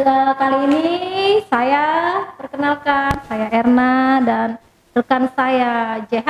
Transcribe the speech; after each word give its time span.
Kali 0.00 0.58
ini 0.64 0.86
saya 1.52 1.84
perkenalkan 2.40 3.20
saya 3.28 3.52
Erna 3.52 4.16
dan 4.24 4.48
rekan 4.96 5.28
saya 5.36 6.00
JH. 6.08 6.28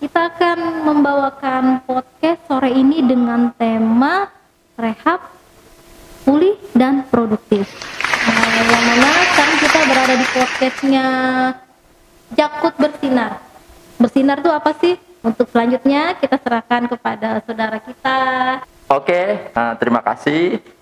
Kita 0.00 0.32
akan 0.32 0.88
membawakan 0.88 1.84
podcast 1.84 2.40
sore 2.48 2.72
ini 2.72 3.04
dengan 3.04 3.52
tema 3.52 4.32
rehab, 4.80 5.20
pulih 6.24 6.56
dan 6.72 7.04
produktif. 7.12 7.68
Nah, 8.24 8.48
yang 8.64 8.84
mana 8.88 9.10
sekarang 9.28 9.56
kita 9.60 9.80
berada 9.84 10.14
di 10.16 10.26
podcastnya 10.32 11.06
Jakut 12.32 12.74
Bersinar. 12.80 13.44
Bersinar 14.00 14.40
itu 14.40 14.48
apa 14.56 14.72
sih? 14.80 14.96
Untuk 15.20 15.52
selanjutnya 15.52 16.16
kita 16.16 16.40
serahkan 16.40 16.88
kepada 16.88 17.44
saudara 17.44 17.76
kita. 17.76 18.20
Oke, 18.88 19.52
nah, 19.52 19.76
terima 19.76 20.00
kasih. 20.00 20.79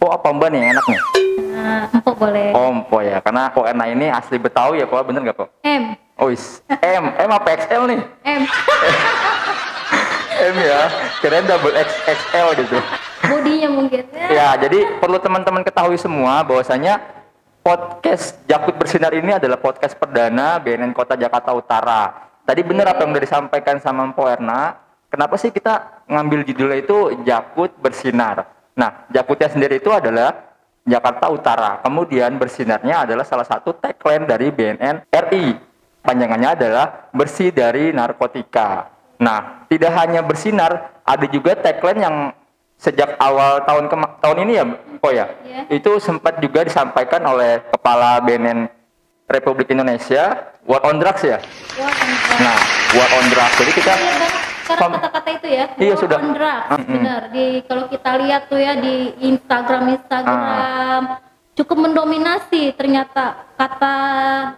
Empo 0.00 0.16
apa 0.16 0.32
mbak 0.32 0.48
nih 0.48 0.58
yang 0.64 0.70
enak 0.80 0.86
nih? 0.88 1.00
Nah, 1.52 1.84
empuk 1.92 2.16
boleh. 2.16 2.56
Oh 2.56 2.72
empo 2.72 3.04
ya, 3.04 3.20
karena 3.20 3.52
Po 3.52 3.68
Erna 3.68 3.84
ini 3.84 4.08
asli 4.08 4.40
Betawi 4.40 4.80
ya 4.80 4.88
po, 4.88 4.96
bener 5.04 5.28
nggak 5.28 5.36
po? 5.36 5.52
M. 5.60 5.92
Oh 6.16 6.32
is, 6.32 6.64
M, 6.72 7.12
M 7.20 7.28
apa 7.28 7.52
XL 7.60 7.84
nih? 7.84 8.00
M. 8.24 8.42
M 10.40 10.56
ya, 10.56 10.88
keren 11.20 11.44
double 11.44 11.76
XXL 11.76 12.48
gitu. 12.64 12.80
Bodinya 13.28 13.68
mungkin. 13.68 14.08
Ya, 14.32 14.56
jadi 14.56 14.88
perlu 15.04 15.20
teman-teman 15.20 15.60
ketahui 15.68 16.00
semua 16.00 16.48
bahwasanya 16.48 17.04
podcast 17.60 18.40
Jakut 18.48 18.80
Bersinar 18.80 19.12
ini 19.12 19.36
adalah 19.36 19.60
podcast 19.60 20.00
perdana 20.00 20.56
BNN 20.64 20.96
Kota 20.96 21.12
Jakarta 21.12 21.52
Utara. 21.52 22.32
Tadi 22.48 22.64
bener 22.64 22.88
apa 22.88 23.04
yang 23.04 23.12
udah 23.12 23.20
disampaikan 23.20 23.76
sama 23.84 24.08
Mpo 24.08 24.24
Erna. 24.24 24.80
Kenapa 25.12 25.36
sih 25.36 25.52
kita 25.52 26.08
ngambil 26.08 26.48
judulnya 26.48 26.88
itu 26.88 27.20
Jakut 27.28 27.68
Bersinar? 27.84 28.59
Nah, 28.76 29.06
Jakutnya 29.10 29.48
sendiri 29.50 29.78
itu 29.78 29.90
adalah 29.90 30.50
Jakarta 30.86 31.28
Utara. 31.28 31.70
Kemudian 31.84 32.34
bersinarnya 32.40 33.04
adalah 33.04 33.24
salah 33.26 33.44
satu 33.44 33.76
tagline 33.76 34.24
dari 34.24 34.48
BNN 34.50 35.06
RI. 35.06 35.46
Panjangannya 36.00 36.56
adalah 36.56 36.86
bersih 37.12 37.52
dari 37.52 37.92
narkotika. 37.92 38.88
Nah, 39.20 39.68
tidak 39.68 39.92
hanya 40.00 40.24
bersinar, 40.24 40.96
ada 41.04 41.26
juga 41.28 41.52
tagline 41.52 42.00
yang 42.00 42.16
sejak 42.80 43.20
awal 43.20 43.60
tahun 43.68 43.92
tahun 44.24 44.38
ini 44.48 44.52
ya, 44.56 44.64
oh 45.04 45.12
ya, 45.12 45.28
Iya. 45.44 45.62
itu 45.68 46.00
sempat 46.00 46.40
juga 46.40 46.64
disampaikan 46.64 47.20
oleh 47.28 47.60
Kepala 47.68 48.16
BNN 48.24 48.64
Republik 49.28 49.68
Indonesia, 49.68 50.56
War 50.64 50.80
on 50.88 50.96
Drugs 50.96 51.20
ya. 51.20 51.36
Kan. 51.36 52.08
Nah, 52.40 52.56
War 52.96 53.10
on 53.20 53.26
Drugs. 53.28 53.56
Jadi 53.60 53.72
kita 53.76 53.94
Iya 54.00 54.39
sekarang 54.70 54.92
kata-kata 54.96 55.30
itu 55.32 55.48
ya. 55.48 55.64
Iya, 55.74 55.92
war 55.92 56.00
sudah. 56.00 56.18
on 56.18 56.30
drugs, 56.32 56.68
Mm-mm. 56.70 56.92
benar. 56.92 57.20
Di 57.28 57.44
kalau 57.64 57.84
kita 57.86 58.10
lihat 58.18 58.42
tuh 58.46 58.58
ya 58.58 58.72
di 58.76 58.94
Instagram 59.24 59.84
Instagram 59.90 61.02
Ah. 61.06 61.18
cukup 61.52 61.76
mendominasi 61.82 62.72
ternyata 62.72 63.24
kata 63.54 63.96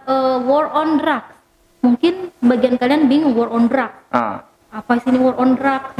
eh, 0.03 0.37
war 0.41 0.69
on 0.71 0.97
drugs. 0.97 1.31
Mungkin 1.79 2.13
bagian 2.39 2.75
kalian 2.77 3.05
bingung 3.05 3.33
war 3.33 3.49
on 3.49 3.67
drugs. 3.67 3.97
ah, 4.09 4.47
Apa 4.71 4.97
sih 4.97 5.09
ini 5.09 5.19
war 5.19 5.35
on 5.35 5.53
drugs? 5.53 5.91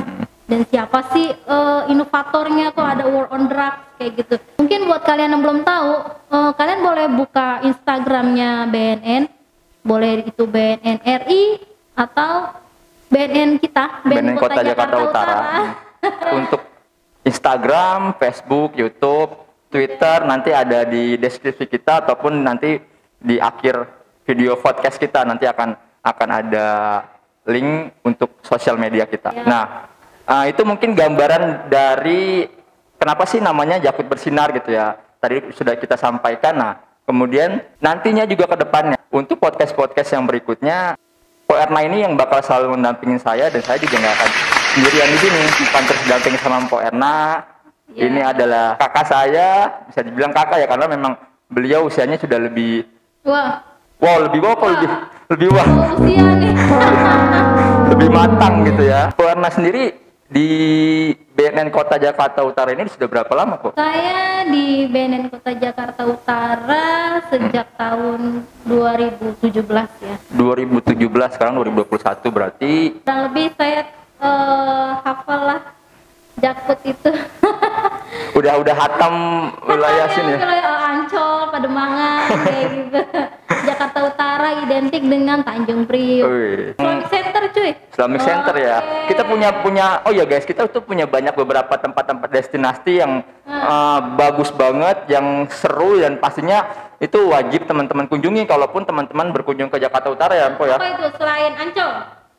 Dan 0.44 0.64
siapa 0.66 1.08
sih 1.10 1.28
eh, 1.28 1.82
inovatornya 1.88 2.72
kok 2.72 2.84
ada 2.84 3.06
war 3.06 3.28
on 3.30 3.46
drugs 3.46 3.96
kayak 3.96 4.12
gitu. 4.18 4.36
Mungkin 4.58 4.80
buat 4.86 5.02
kalian 5.02 5.32
yang 5.32 5.42
belum 5.42 5.60
tahu, 5.62 5.92
eh, 6.30 6.52
kalian 6.54 6.80
boleh 6.82 7.06
buka 7.12 7.48
Instagramnya 7.64 8.68
BNN, 8.68 9.24
boleh 9.82 10.24
itu 10.24 10.44
BNN 10.44 10.98
RI 11.04 11.60
atau 11.94 12.63
BNN 13.14 13.62
kita, 13.62 14.02
BNN 14.10 14.36
Kota 14.42 14.62
Jakarta 14.66 14.98
Utara. 14.98 15.38
Untuk 16.42 16.62
Instagram, 17.24 18.18
Facebook, 18.18 18.74
YouTube, 18.74 19.32
Twitter 19.70 20.26
nanti 20.26 20.50
ada 20.50 20.86
di 20.86 21.16
deskripsi 21.18 21.70
kita 21.70 22.06
ataupun 22.06 22.42
nanti 22.42 22.78
di 23.18 23.40
akhir 23.40 23.88
video 24.28 24.60
podcast 24.60 25.00
kita 25.00 25.24
nanti 25.24 25.48
akan 25.48 25.74
akan 26.04 26.30
ada 26.30 26.68
link 27.48 27.96
untuk 28.04 28.40
sosial 28.44 28.76
media 28.76 29.08
kita. 29.08 29.32
Ya. 29.32 29.44
Nah, 29.48 29.64
ah, 30.28 30.46
itu 30.48 30.68
mungkin 30.68 30.96
gambaran 30.96 31.72
dari 31.72 32.48
kenapa 33.00 33.24
sih 33.24 33.40
namanya 33.40 33.80
Jakut 33.80 34.08
Bersinar 34.08 34.52
gitu 34.52 34.76
ya. 34.76 35.00
Tadi 35.18 35.56
sudah 35.56 35.80
kita 35.80 35.96
sampaikan. 35.96 36.54
Nah, 36.60 36.74
kemudian 37.08 37.64
nantinya 37.80 38.28
juga 38.28 38.52
ke 38.52 38.60
depannya 38.60 39.00
untuk 39.12 39.40
podcast-podcast 39.40 40.16
yang 40.16 40.28
berikutnya 40.28 41.00
Ko 41.54 41.62
Erna 41.62 41.86
ini 41.86 42.02
yang 42.02 42.18
bakal 42.18 42.42
selalu 42.42 42.82
mendampingin 42.82 43.22
saya 43.22 43.46
dan 43.46 43.62
saya 43.62 43.78
juga 43.78 44.02
nggak 44.02 44.16
akan 44.18 44.30
sendirian 44.74 45.06
di 45.06 45.20
sini. 45.22 45.42
Bukan 45.62 45.82
terus 45.86 46.02
didampingin 46.02 46.40
sama 46.42 46.58
Mpo 46.66 46.78
Erna. 46.82 47.46
Ya. 47.94 48.10
Ini 48.10 48.22
adalah 48.26 48.74
kakak 48.82 49.06
saya, 49.06 49.50
bisa 49.86 50.02
dibilang 50.02 50.34
kakak 50.34 50.66
ya 50.66 50.66
karena 50.66 50.90
memang 50.90 51.14
beliau 51.54 51.86
usianya 51.86 52.18
sudah 52.18 52.42
lebih 52.42 52.90
Wah, 53.22 53.62
wow 54.02 54.26
lebih 54.26 54.42
wow 54.42 54.58
lebih 54.66 54.90
lebih 55.30 55.48
wah 55.54 55.68
oh, 55.94 56.02
usia 56.02 56.26
nih. 56.42 56.54
lebih 57.94 58.10
matang 58.10 58.66
gitu 58.66 58.84
ya. 58.90 59.14
Ko 59.14 59.30
Erna 59.30 59.54
sendiri 59.54 59.94
di 60.34 60.50
BNN 61.44 61.76
Kota 61.76 62.00
Jakarta 62.00 62.40
Utara 62.40 62.72
ini 62.72 62.88
sudah 62.88 63.04
berapa 63.12 63.28
lama 63.36 63.60
kok? 63.60 63.76
Saya 63.76 64.48
di 64.48 64.88
BNN 64.88 65.28
Kota 65.28 65.52
Jakarta 65.52 66.08
Utara 66.08 67.20
sejak 67.28 67.68
tahun 67.76 68.48
2017 68.64 69.52
ya. 70.08 70.16
2017 70.40 71.36
sekarang 71.36 71.60
2021 71.60 72.32
berarti 72.32 72.96
Kurang 73.04 73.22
lebih 73.28 73.52
saya 73.60 73.92
eh, 74.24 74.92
hafal 75.04 75.42
lah 75.44 75.62
Jakut 76.40 76.80
itu. 76.88 77.12
udah 78.40 78.54
udah 78.64 78.76
hatam 78.80 79.14
wilayah 79.68 80.08
sini 80.16 80.32
ya. 80.34 80.40
Wilayah 80.48 80.72
oh, 80.72 80.90
Ancol, 80.96 81.40
Pademangan, 81.52 82.22
kayak 82.48 82.66
gitu. 82.72 83.00
Jakarta 83.68 84.00
Utara 84.08 84.50
identik 84.64 85.04
dengan 85.04 85.44
Tanjung 85.44 85.84
Priok. 85.84 86.28
Islamic 86.80 87.08
Center 87.44 87.50
cuy. 87.52 87.72
Islamic 87.92 88.22
Center 88.24 88.56
ya. 88.56 88.78
Kita 89.06 89.24
punya 89.24 89.50
punya 89.60 89.86
oh 90.04 90.12
ya 90.12 90.24
guys, 90.24 90.44
kita 90.44 90.66
tuh 90.68 90.80
punya 90.80 91.04
banyak 91.04 91.36
beberapa 91.36 91.76
tempat-tempat 91.76 92.30
destinasi 92.30 93.04
yang 93.04 93.20
uh, 93.44 94.00
bagus 94.16 94.48
banget, 94.50 95.04
yang 95.08 95.44
seru 95.52 96.00
dan 96.00 96.18
pastinya 96.18 96.64
itu 96.98 97.20
wajib 97.28 97.68
teman-teman 97.68 98.08
kunjungi 98.08 98.48
kalaupun 98.48 98.88
teman-teman 98.88 99.30
berkunjung 99.30 99.68
ke 99.68 99.76
Jakarta 99.76 100.08
Utara 100.08 100.34
ya, 100.34 100.48
Empo 100.48 100.64
ya. 100.64 100.80
Apa 100.80 100.88
itu 100.90 101.08
selain 101.20 101.52
Ancol? 101.60 101.92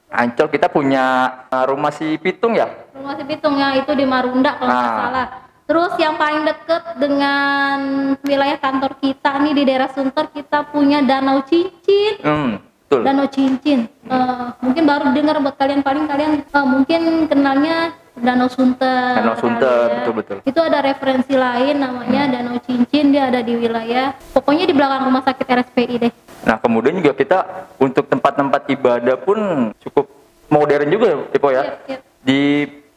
Ancol 0.09 0.49
kita 0.49 0.67
punya 0.69 1.05
uh, 1.51 1.65
rumah 1.67 1.93
si 1.93 2.17
Pitung 2.17 2.57
ya. 2.57 2.71
Rumah 2.97 3.15
si 3.15 3.25
Pitung 3.27 3.55
ya 3.55 3.77
itu 3.77 3.93
di 3.93 4.09
Marunda 4.09 4.57
kalau 4.57 4.73
nggak 4.73 4.89
Ah. 4.89 5.01
salah. 5.05 5.29
Terus 5.65 5.97
yang 5.97 6.21
paling 6.21 6.45
deket 6.45 6.85
dengan 7.01 7.77
wilayah 8.21 8.61
kantor 8.61 9.01
kita 9.01 9.41
nih 9.41 9.53
di 9.57 9.63
daerah 9.65 9.89
Sunter 9.89 10.29
kita 10.29 10.69
punya 10.69 11.01
Danau 11.01 11.41
Cincin. 11.41 12.21
Hmm, 12.21 12.61
betul. 12.87 13.01
Danau 13.03 13.27
Cincin. 13.27 13.81
Eh, 14.05 14.47
mungkin 14.61 14.83
baru 14.85 15.11
dengar 15.11 15.37
buat 15.41 15.57
kalian 15.57 15.81
paling 15.81 16.05
kalian 16.05 16.33
eh, 16.43 16.67
mungkin 16.67 17.01
kenalnya 17.27 17.77
Danau 18.15 18.47
Sunter. 18.47 19.19
Danau 19.19 19.35
Sunter, 19.35 19.85
ya. 19.85 19.95
betul-betul. 19.99 20.37
Itu 20.45 20.61
ada 20.61 20.79
referensi 20.81 21.35
lain 21.35 21.75
namanya 21.77 22.23
Danau 22.31 22.61
Cincin 22.61 23.11
dia 23.11 23.27
ada 23.27 23.41
di 23.41 23.55
wilayah 23.55 24.15
pokoknya 24.31 24.65
di 24.65 24.73
belakang 24.73 25.03
rumah 25.05 25.23
sakit 25.23 25.43
RSPI 25.45 25.95
deh. 25.99 26.13
Nah, 26.45 26.61
kemudian 26.61 26.95
juga 26.95 27.13
kita 27.13 27.39
untuk 27.77 28.07
tempat-tempat 28.07 28.69
ibadah 28.71 29.17
pun 29.17 29.39
cukup 29.81 30.07
modern 30.47 30.87
juga 30.87 31.07
ya, 31.09 31.19
Ipo 31.33 31.49
ya. 31.49 31.63
Yep, 31.65 31.75
yep. 31.89 32.01
Di 32.23 32.41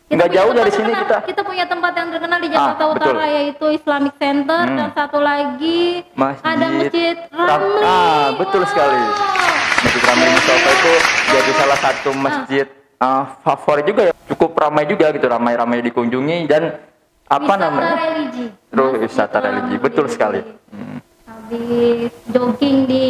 Kita 0.08 0.16
nggak 0.16 0.32
jauh 0.32 0.54
dari 0.54 0.72
sini 0.72 0.88
terkenal- 0.88 1.04
kita. 1.04 1.18
kita 1.28 1.42
punya 1.44 1.66
tempat 1.68 1.92
yang 1.92 2.08
terkenal 2.10 2.40
di 2.40 2.48
Jakarta 2.48 2.80
Ah, 2.82 2.88
Utara 2.90 3.12
betul. 3.12 3.28
yaitu 3.30 3.66
Islamic 3.74 4.14
Center 4.16 4.62
Hmm. 4.64 4.78
dan 4.78 4.90
satu 4.94 5.20
lagi 5.20 5.82
Masjid 6.14 6.48
ada 6.48 6.66
Masjid 6.70 7.16
Ram- 7.28 7.50
Ramli. 7.50 7.82
Ah, 7.84 8.28
betul 8.34 8.62
sekali. 8.64 9.02
Masjid 9.98 10.14
Ramli 10.14 10.30
Mustafa 10.30 10.70
itu 10.78 10.94
jadi 11.26 11.52
salah 11.58 11.80
satu 11.82 12.10
masjid 12.14 12.66
uh, 13.02 13.24
favorit 13.42 13.82
juga 13.82 14.02
ya. 14.06 14.14
Cukup 14.30 14.54
ramai 14.54 14.86
juga 14.86 15.10
gitu, 15.10 15.26
ramai-ramai 15.26 15.82
dikunjungi 15.90 16.46
dan 16.46 16.78
apa 17.26 17.42
wisata 17.42 17.66
namanya? 17.66 17.96
religi. 17.98 18.46
Terus 18.70 18.92
wisata 19.02 19.38
religi, 19.42 19.76
betul 19.82 20.06
sekali. 20.06 20.46
Hmm. 20.70 21.02
Habis 21.26 22.14
jogging 22.30 22.86
di 22.86 23.06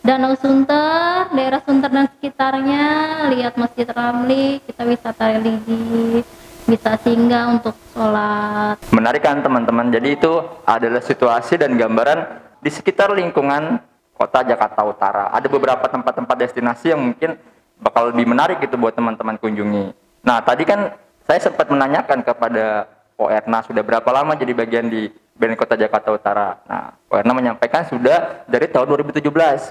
Danau 0.00 0.32
Sunter, 0.40 1.28
daerah 1.28 1.60
Sunter 1.60 1.92
dan 1.92 2.08
sekitarnya, 2.16 2.84
lihat 3.28 3.60
Masjid 3.60 3.84
Ramli, 3.92 4.64
kita 4.64 4.88
wisata 4.88 5.36
religi, 5.36 6.24
bisa 6.64 6.96
singgah 7.04 7.52
untuk 7.52 7.76
sholat. 7.92 8.80
Menarik 8.96 9.28
kan 9.28 9.44
teman-teman. 9.44 9.92
Jadi 9.92 10.16
itu 10.16 10.40
adalah 10.64 11.04
situasi 11.04 11.60
dan 11.60 11.76
gambaran 11.76 12.48
di 12.64 12.72
sekitar 12.72 13.12
lingkungan 13.12 13.84
kota 14.18 14.42
Jakarta 14.42 14.82
Utara. 14.82 15.30
Ada 15.30 15.46
beberapa 15.46 15.86
tempat-tempat 15.86 16.36
destinasi 16.36 16.90
yang 16.90 17.00
mungkin 17.00 17.38
bakal 17.78 18.10
lebih 18.10 18.26
menarik 18.26 18.58
gitu 18.58 18.74
buat 18.74 18.92
teman-teman 18.92 19.38
kunjungi. 19.38 19.94
Nah, 20.26 20.42
tadi 20.42 20.66
kan 20.66 20.90
saya 21.22 21.38
sempat 21.38 21.70
menanyakan 21.70 22.26
kepada 22.26 22.90
Po 23.14 23.30
Erna 23.30 23.62
sudah 23.62 23.82
berapa 23.86 24.10
lama 24.10 24.34
jadi 24.34 24.50
bagian 24.54 24.90
di 24.90 25.06
BNN 25.38 25.54
Kota 25.54 25.78
Jakarta 25.78 26.10
Utara. 26.10 26.58
Nah, 26.66 26.98
Po 27.06 27.14
Erna 27.14 27.30
menyampaikan 27.30 27.86
sudah 27.86 28.42
dari 28.50 28.66
tahun 28.66 28.90
2017. 29.06 29.22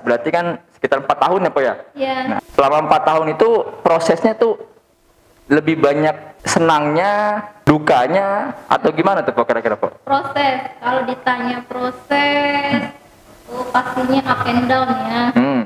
Berarti 0.08 0.30
kan 0.32 0.64
sekitar 0.72 1.04
empat 1.04 1.18
tahun 1.20 1.44
ya 1.44 1.52
Po 1.52 1.60
ya. 1.60 1.76
Ya, 1.92 2.16
Nah, 2.32 2.40
selama 2.56 2.88
empat 2.88 3.02
tahun 3.04 3.36
itu 3.36 3.50
prosesnya 3.84 4.32
tuh 4.32 4.56
lebih 5.48 5.80
banyak 5.80 6.16
senangnya, 6.44 7.40
dukanya, 7.64 8.52
atau 8.68 8.92
gimana 8.92 9.24
tuh 9.24 9.32
Pok 9.32 9.48
kira-kira 9.48 9.76
Pok? 9.76 10.04
proses 10.04 10.60
kalau 10.80 11.04
ditanya 11.08 11.64
proses 11.68 12.92
pastinya 13.78 14.22
up 14.26 14.42
and 14.50 14.64
down 14.66 14.90
ya. 14.90 15.24
Hmm, 15.38 15.62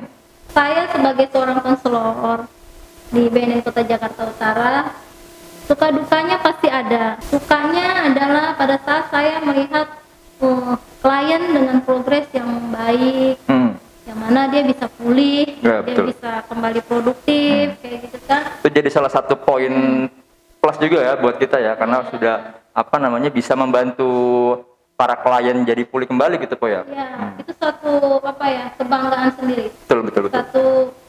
saya 0.52 0.84
sebagai 0.92 1.26
seorang 1.32 1.60
konselor 1.64 2.38
di 3.12 3.24
BNN 3.32 3.64
Kota 3.64 3.82
Jakarta 3.88 4.22
Utara 4.28 4.92
suka 5.64 5.88
dukanya 5.96 6.38
pasti 6.44 6.68
ada. 6.68 7.16
Sukanya 7.24 8.12
adalah 8.12 8.60
pada 8.60 8.76
saat 8.84 9.08
saya 9.08 9.40
melihat 9.40 9.88
oh, 10.44 10.76
klien 11.00 11.44
dengan 11.56 11.80
progres 11.88 12.28
yang 12.36 12.52
baik 12.76 13.40
hmm. 13.48 13.72
yang 14.04 14.18
mana 14.20 14.52
dia 14.52 14.68
bisa 14.68 14.92
pulih 15.00 15.48
Ya, 15.64 15.80
dia 15.80 15.96
betul. 15.96 16.06
bisa 16.12 16.44
kembali 16.52 16.80
produktif 16.84 17.80
kayak 17.80 17.98
gitu 18.12 18.20
kan. 18.28 18.44
Itu 18.60 18.70
jadi 18.76 18.90
salah 18.92 19.12
satu 19.12 19.40
poin 19.40 19.72
plus 20.60 20.78
juga 20.78 21.00
ya 21.00 21.14
buat 21.16 21.40
kita 21.40 21.58
ya, 21.64 21.74
karena 21.80 22.06
sudah 22.12 22.36
apa 22.76 22.96
namanya 23.00 23.32
bisa 23.32 23.56
membantu 23.56 24.12
para 25.02 25.18
klien 25.18 25.66
jadi 25.66 25.82
pulih 25.82 26.06
kembali 26.06 26.38
gitu 26.38 26.54
Pok 26.54 26.70
ya? 26.70 26.82
ya 26.86 27.34
itu 27.34 27.50
suatu 27.58 28.22
apa 28.22 28.46
ya 28.46 28.66
kebanggaan 28.78 29.34
sendiri 29.34 29.74
Betul, 29.82 30.00
betul, 30.06 30.22
betul. 30.30 30.38
satu 30.38 30.66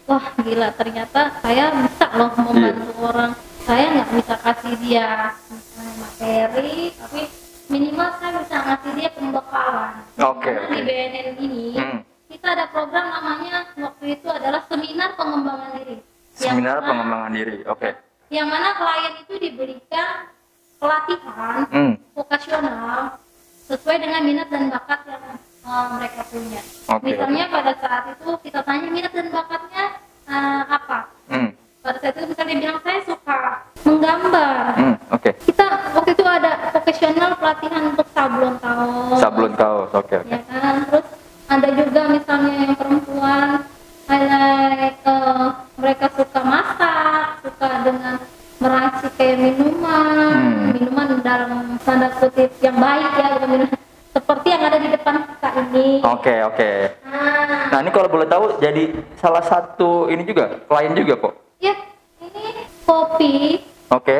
wah 0.08 0.24
gila 0.40 0.72
ternyata 0.72 1.20
saya 1.44 1.68
bisa 1.76 2.06
loh 2.16 2.32
membantu 2.34 2.88
Iya. 2.88 3.04
orang 3.04 3.30
saya 3.62 3.84
nggak 3.92 4.08
bisa 4.16 4.34
kasih 4.40 4.74
dia 4.80 5.08
materi 6.00 6.76
tapi 6.96 7.20
minimal 7.68 8.08
saya 8.16 8.32
bisa 8.40 8.56
ngasih 8.58 8.92
dia 8.96 9.10
pembekalan 9.12 9.92
Oke, 10.24 10.50
oke. 10.56 10.72
di 10.72 10.80
BNN 10.82 11.28
ini 11.38 11.64
Hmm. 11.76 12.00
kita 12.28 12.48
ada 12.50 12.64
program 12.68 13.12
namanya 13.12 13.68
waktu 13.76 14.04
itu 14.10 14.26
adalah 14.26 14.64
seminar 14.66 15.12
pengembangan 15.14 15.76
diri 15.76 16.00
Yang 16.32 16.48
Seminar 16.48 16.76
mana- 16.80 16.88
pengembangan 16.88 17.32
diri, 17.34 17.56
oke. 17.66 17.90
yang 18.30 18.48
mana 18.48 18.72
klien 18.72 19.12
itu 19.20 19.34
diberikan 19.36 20.08
pelatihan 20.78 21.68
Hmm, 21.68 21.92
vokasional 22.12 23.20
sesuai 23.72 23.96
dengan 23.98 24.20
minat 24.20 24.48
dan 24.52 24.68
bakat 24.68 25.00
yang 25.08 25.24
uh, 25.64 25.86
mereka 25.96 26.20
punya. 26.28 26.60
Oke, 26.86 27.04
Misalnya 27.08 27.44
pada 27.48 27.72
saat 27.80 28.04
itu 28.12 28.28
kita 28.44 28.60
tanya 28.62 28.88
minat 28.88 29.12
dan 29.12 29.26
bakatnya 29.32 29.84
uh, 30.28 30.62
apa? 30.68 30.98
hmm, 31.32 31.48
Pada 31.80 31.96
saat 31.98 32.14
itu 32.14 32.26
misalnya 32.28 32.54
bilang 32.60 32.78
saya 32.84 33.00
suka 33.02 33.38
menggambar. 33.82 34.64
hmm, 34.76 34.94
oke. 35.10 35.30
Kita 35.48 35.64
waktu 35.96 36.10
itu 36.12 36.24
ada 36.24 36.50
vokasional 36.70 37.30
pelatihan 37.34 37.82
untuk 37.88 38.06
sablon 38.12 38.54
kaos. 38.60 39.18
Sablon 39.18 39.52
kaos, 39.56 39.90
oke, 39.90 40.14
oke. 40.20 40.28
Ya 40.28 40.40
kan? 40.44 40.74
Terus 40.86 41.06
ada 41.48 41.68
juga 41.72 42.00
misalnya 42.08 42.52
yang 42.60 42.74
perempuan 42.76 43.48
highlight 44.04 44.96
uh, 45.08 45.48
mereka 45.80 46.06
suka 46.12 46.40
masak, 46.44 47.24
suka 47.40 47.68
dengan 47.82 48.16
meracik 48.60 49.12
kayak 49.16 49.36
minuman, 49.40 49.80
Hmm. 50.32 50.70
minuman 50.70 51.18
dalam 51.20 51.76
tanda 51.82 52.08
kutip 52.16 52.50
yang 52.62 52.78
baik 52.78 53.10
ya, 53.14 53.26
bukan 53.36 53.48
minuman 53.50 53.78
seperti 54.12 54.46
yang 54.48 54.62
ada 54.64 54.78
di 54.78 54.88
depan 54.88 55.14
kita 55.26 55.48
Oke, 56.12 56.34
oke. 56.44 56.70
Nah, 57.04 57.70
Nah, 57.72 57.78
ini 57.80 57.88
kalau 57.88 58.04
boleh 58.06 58.28
tahu 58.28 58.60
jadi 58.60 58.84
salah 59.16 59.40
satu 59.40 60.06
ini 60.06 60.22
juga 60.22 60.60
klien 60.62 60.92
juga, 60.92 61.16
Pok. 61.16 61.32
ya 61.58 61.72
ini 62.20 62.68
kopi, 62.84 63.64
Oke. 63.88 64.18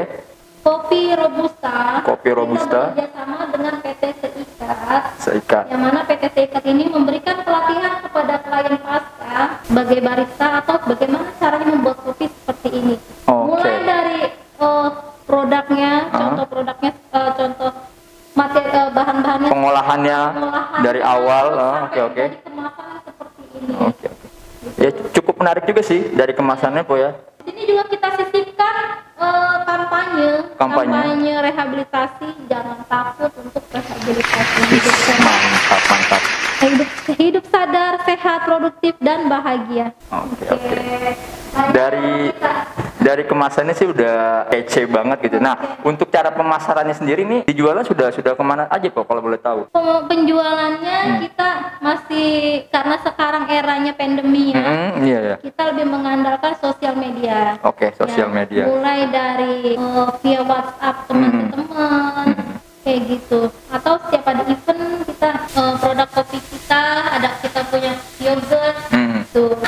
kopi 0.63 1.13
robusta. 1.13 2.01
Kopi 2.03 2.29
Robusta. 2.31 2.81
Kita 2.93 3.23
dengan 3.51 3.75
PT 3.79 4.03
Seikat. 4.17 5.03
Seikat. 5.19 5.65
yang 5.69 5.83
mana 5.83 6.01
PT 6.03 6.25
Seikat 6.31 6.65
ini 6.65 6.89
memberikan 6.89 7.45
pelatihan 7.45 8.01
kepada 8.01 8.35
klien 8.41 8.77
pasca 8.79 9.37
sebagai 9.63 9.99
barista 10.01 10.47
atau 10.59 10.77
bagaimana 10.83 11.29
caranya 11.37 11.67
membuat 11.69 11.99
kopi 12.01 12.25
seperti 12.27 12.69
ini. 12.73 12.95
Oke. 13.27 13.53
Mulai 13.53 13.77
dari 13.85 14.21
eh, 14.33 14.89
produknya, 15.23 15.93
Ah. 16.09 16.17
contoh 16.17 16.47
produknya, 16.49 16.91
eh, 16.95 17.31
contoh 17.35 17.71
materi 18.33 18.69
eh, 18.71 18.89
bahan-bahannya, 18.91 19.51
Pengolahannya 19.51 20.19
pengolahan, 20.33 20.62
dari 20.83 21.01
awal, 21.01 21.47
oh, 21.53 21.77
oke, 21.87 22.01
oke. 22.03 22.25
Dari 22.25 22.39
kemasan 22.43 22.91
seperti 23.01 23.43
ini. 23.55 23.73
Oke, 23.81 24.07
oke. 24.09 24.27
Ya 24.77 24.91
cukup 25.13 25.35
menarik 25.37 25.65
juga 25.65 25.81
sih 25.81 26.11
dari 26.13 26.33
kemasannya, 26.33 26.83
Po 26.83 26.95
ya. 26.95 27.11
Di 27.39 27.51
sini 27.51 27.63
juga 27.69 27.85
kita 27.87 28.09
sisipkan 28.17 28.75
eh, 29.17 29.57
kampanye, 29.65 30.31
Kampanye. 30.55 31.35
rehabilitasi, 31.41 32.29
jangan 32.47 32.79
takut 32.87 33.31
untuk 33.37 33.63
rehabilitasi 33.69 34.59
hidup. 34.69 34.95
Mantap, 35.19 35.83
mantap. 35.85 36.23
hidup 36.61 36.89
hidup 37.17 37.45
sadar, 37.49 37.99
sehat, 38.03 38.41
produktif 38.45 38.95
dan 38.99 39.27
bahagia. 39.27 39.91
Oke, 40.09 40.47
oke. 40.47 40.79
Nah, 41.53 41.69
Dari 41.71 42.31
kita- 42.31 42.67
dari 43.03 43.27
kemasannya 43.27 43.75
sih 43.75 43.91
udah 43.91 44.47
kece 44.49 44.87
banget 44.87 45.19
gitu. 45.27 45.37
Nah, 45.37 45.59
untuk 45.83 46.07
cara 46.09 46.31
pemasarannya 46.31 46.95
sendiri 46.95 47.27
nih 47.27 47.41
dijualnya 47.45 47.83
sudah 47.83 48.09
sudah 48.09 48.33
ke 48.33 48.45
mana 48.47 48.71
aja, 48.71 48.87
Po 48.89 49.03
kalau 49.03 49.19
boleh 49.19 49.37
tahu? 49.37 49.67
Penjualannya 50.07 50.99
Hmm. 51.03 51.19
kita 51.21 51.49
masih 51.83 52.31
karena 52.71 52.97
sekarang 53.03 53.45
eranya 53.51 53.93
pandemi 53.93 54.55
ya. 54.55 54.63
Hmm, 54.63 54.91
iya 55.03 55.19
ya. 55.21 55.37
Kita 55.37 55.75
lebih 55.75 55.91
mengandalkan 55.91 56.55
sosial 56.57 56.95
media. 56.95 57.59
Oke, 57.67 57.91
sosial 57.93 58.31
Ya, 58.31 58.35
media. 58.35 58.65
Mulai 58.71 59.11
dari 59.11 59.75
eh, 59.75 60.09
via 60.23 60.41
WhatsApp 60.47 60.97
teman 61.11 61.31
ke 61.33 61.45
teman, 61.51 62.27
kayak 62.83 63.01
gitu. 63.11 63.41
Atau 63.69 63.99
setiap 63.99 64.25
ada 64.31 64.43
event 64.47 64.83
kita 65.03 65.31
eh, 65.59 65.75
produk 65.77 66.09
kopi 66.13 66.39
kita 66.39 66.83
ada 67.19 67.29
kita 67.43 67.61
punya 67.67 67.93
yogurt 68.17 68.77
Hmm. 68.95 69.21
Tuh. 69.33 69.59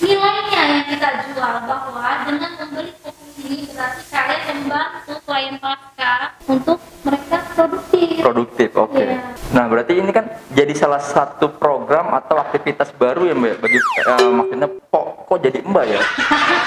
Nilainya 0.00 0.62
yang 0.64 0.84
kita 0.86 1.08
jual 1.28 1.54
bahwa 1.66 2.08
dengan 2.24 2.50
membeli 2.56 2.92
kopi 2.98 3.26
ini 3.38 3.68
berarti 3.68 4.02
kalian 4.06 4.42
membantu 4.56 5.14
klien 5.22 5.54
pasca 5.56 6.12
untuk 6.46 6.78
mereka 7.00 7.36
produktif. 7.52 8.16
Produktif, 8.20 8.70
oke. 8.74 8.96
Iya. 8.96 9.16
Nah, 9.50 9.64
berarti 9.66 9.92
ini 9.96 10.10
kan 10.10 10.24
jadi 10.50 10.72
salah 10.72 11.00
satu 11.00 11.52
program 11.52 12.12
atau 12.12 12.38
aktivitas 12.38 12.94
baru 12.94 13.19
ya, 13.30 13.34
Mbak? 13.38 13.54
Bagi 13.62 13.78
eh, 13.78 14.30
maksudnya 14.34 14.68
kok 14.90 15.06
kok 15.30 15.38
jadi 15.38 15.58
Mbak 15.62 15.84
ya? 15.86 16.00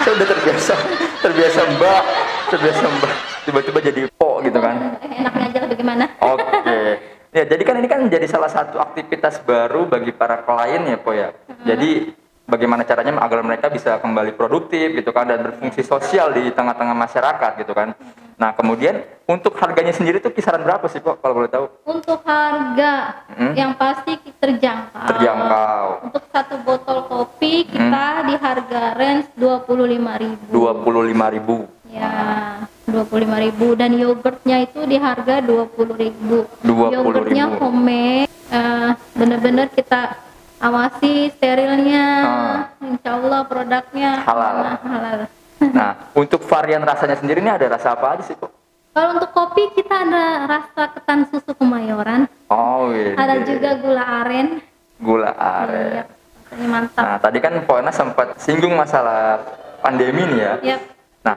Saya 0.04 0.12
udah 0.16 0.28
terbiasa, 0.28 0.76
terbiasa 1.20 1.60
Mbak, 1.76 2.02
terbiasa 2.56 2.84
Mbak. 2.88 3.14
Tiba-tiba 3.44 3.80
jadi 3.84 4.02
Po 4.16 4.40
gitu 4.40 4.60
kan. 4.64 4.76
Enaknya 5.04 5.46
aja 5.52 5.58
lah 5.60 5.70
bagaimana? 5.70 6.04
Oke. 6.24 6.80
Ya, 7.34 7.44
jadi 7.50 7.64
kan 7.66 7.76
ini 7.82 7.88
kan 7.90 8.00
menjadi 8.06 8.30
salah 8.30 8.48
satu 8.48 8.78
aktivitas 8.78 9.42
baru 9.44 9.90
bagi 9.90 10.16
para 10.16 10.46
klien 10.48 10.88
ya, 10.88 10.98
Po 10.98 11.12
ya. 11.12 11.36
Jadi 11.68 12.14
bagaimana 12.48 12.88
caranya 12.88 13.20
agar 13.20 13.44
mereka 13.44 13.68
bisa 13.68 14.00
kembali 14.00 14.36
produktif 14.36 14.96
gitu 14.96 15.12
kan 15.12 15.28
dan 15.28 15.44
berfungsi 15.44 15.84
sosial 15.84 16.32
di 16.32 16.52
tengah-tengah 16.56 16.96
masyarakat 16.96 17.52
gitu 17.60 17.74
kan. 17.76 17.92
Nah, 18.44 18.52
kemudian 18.52 19.00
untuk 19.24 19.56
harganya 19.56 19.96
sendiri 19.96 20.20
tuh 20.20 20.28
kisaran 20.28 20.68
berapa 20.68 20.84
sih, 20.92 21.00
Po 21.00 21.16
kalau 21.16 21.40
boleh 21.40 21.48
tahu? 21.48 21.72
Untuk 21.88 22.20
harga 22.28 23.24
Hmm. 23.32 23.56
yang 23.56 23.72
pasti 23.72 24.20
terjangkau. 24.20 25.08
Terjangkau. 25.16 26.12
Untuk 26.12 26.24
satu 26.28 26.60
botol 26.60 27.08
kopi 27.08 27.64
kita 27.64 28.28
di 28.28 28.36
harga 28.36 29.00
range 29.00 29.32
25.000. 29.40 30.52
25.000. 30.52 31.72
Ya, 31.88 32.68
25.000 32.84 33.80
dan 33.80 33.96
yogurtnya 33.96 34.68
itu 34.68 34.84
di 34.92 35.00
harga 35.00 35.40
20.000. 35.40 36.44
20.000. 36.60 37.00
Yogurtnya 37.00 37.46
homemade, 37.48 38.28
eh, 38.28 38.90
bener-bener 39.16 39.72
kita 39.72 40.20
awasi 40.60 41.32
sterilnya. 41.32 42.06
Ah. 42.20 42.60
Insya 42.84 43.16
Allah 43.16 43.48
produknya 43.48 44.20
Halal. 44.28 44.56
nah, 44.60 44.78
halal. 44.84 45.20
Nah, 45.72 46.12
untuk 46.12 46.44
varian 46.44 46.84
rasanya 46.84 47.16
sendiri 47.16 47.40
ini 47.40 47.48
ada 47.48 47.72
rasa 47.72 47.96
apa 47.96 48.18
aja 48.18 48.24
sih? 48.26 48.36
Kalau 48.94 49.10
untuk 49.16 49.32
kopi 49.32 49.74
kita 49.74 50.06
ada 50.06 50.26
rasa 50.46 50.92
ketan 50.92 51.26
susu 51.26 51.56
kemayoran, 51.56 52.28
Oh, 52.52 52.92
iya. 52.92 53.16
ada 53.16 53.42
juga 53.42 53.80
gula 53.80 54.04
aren. 54.22 54.60
gula 55.00 55.32
Iya, 55.32 55.42
aren. 55.64 56.06
rasanya 56.46 56.68
mantap. 56.70 57.02
Nah, 57.02 57.18
tadi 57.18 57.38
kan 57.40 57.54
Po 57.66 57.74
Ena 57.78 57.90
sempat 57.90 58.38
singgung 58.38 58.78
masalah 58.78 59.42
pandemi 59.82 60.22
nih 60.28 60.40
ya. 60.40 60.54
Yap. 60.62 60.82
Nah, 61.26 61.36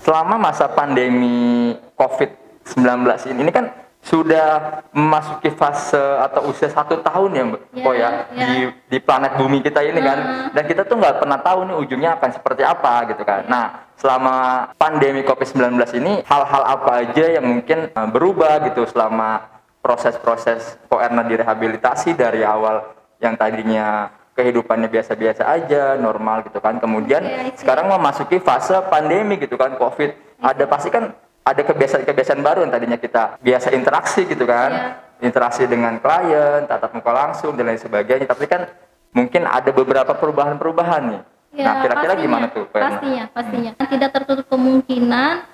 selama 0.00 0.36
masa 0.36 0.68
pandemi 0.68 1.72
COVID-19 1.96 2.84
ini, 3.32 3.40
ini 3.40 3.52
kan 3.52 3.72
sudah 4.10 4.82
memasuki 4.90 5.54
fase 5.54 6.02
atau 6.18 6.50
usia 6.50 6.66
satu 6.66 6.98
tahun 6.98 7.30
ya, 7.30 7.42
Mbak 7.46 7.62
Ya, 7.70 7.84
Po 7.86 7.90
ya, 7.94 8.10
ya. 8.34 8.46
di 8.50 8.50
di 8.90 8.98
planet 8.98 9.38
bumi 9.38 9.62
kita 9.62 9.86
ini 9.86 10.02
kan, 10.02 10.18
Hmm. 10.18 10.48
dan 10.50 10.64
kita 10.66 10.82
tuh 10.82 10.98
nggak 10.98 11.22
pernah 11.22 11.38
tahu 11.38 11.70
nih 11.70 11.76
ujungnya 11.78 12.10
akan 12.18 12.30
seperti 12.34 12.66
apa 12.66 13.06
gitu 13.06 13.22
kan. 13.22 13.46
Nah, 13.46 13.86
selama 13.94 14.66
pandemi 14.74 15.22
COVID-19 15.22 15.94
ini, 15.94 16.26
hal-hal 16.26 16.62
apa 16.66 17.06
aja 17.06 17.24
yang 17.38 17.46
mungkin 17.46 17.94
eh, 17.94 18.08
berubah 18.10 18.66
gitu 18.66 18.82
selama 18.90 19.46
proses-proses 19.78 20.76
Erna 20.90 21.24
direhabilitasi 21.24 22.12
dari 22.18 22.44
awal 22.44 22.84
yang 23.22 23.32
tadinya 23.38 24.10
kehidupannya 24.36 24.90
biasa-biasa 24.92 25.46
aja, 25.46 25.96
normal 25.96 26.44
gitu 26.44 26.58
kan. 26.58 26.76
Kemudian 26.82 27.22
iya. 27.24 27.54
sekarang 27.56 27.88
memasuki 27.88 28.42
fase 28.42 28.74
pandemi 28.90 29.38
gitu 29.38 29.54
kan, 29.54 29.78
COVID. 29.78 30.42
Ada 30.42 30.64
pasti 30.68 30.88
kan 30.88 31.12
ada 31.44 31.62
kebiasaan-kebiasaan 31.64 32.40
baru 32.44 32.68
yang 32.68 32.72
tadinya 32.72 32.98
kita 33.00 33.40
biasa 33.40 33.72
interaksi 33.72 34.28
gitu 34.28 34.44
kan. 34.44 34.70
Iya. 34.70 34.88
Interaksi 35.20 35.68
dengan 35.68 36.00
klien, 36.00 36.64
tatap 36.64 36.96
muka 36.96 37.12
langsung 37.12 37.52
dan 37.52 37.68
lain 37.68 37.80
sebagainya. 37.80 38.24
Tapi 38.24 38.48
kan 38.48 38.64
mungkin 39.12 39.44
ada 39.44 39.68
beberapa 39.68 40.12
perubahan-perubahan 40.16 41.02
nih. 41.12 41.22
nah, 41.60 41.82
kira-kira 41.82 42.14
gimana 42.14 42.46
tuh? 42.48 42.64
Pastinya, 42.70 43.26
pastinya. 43.34 43.70
Tidak 43.74 44.10
tertutup 44.14 44.46
kemungkinan 44.48 45.44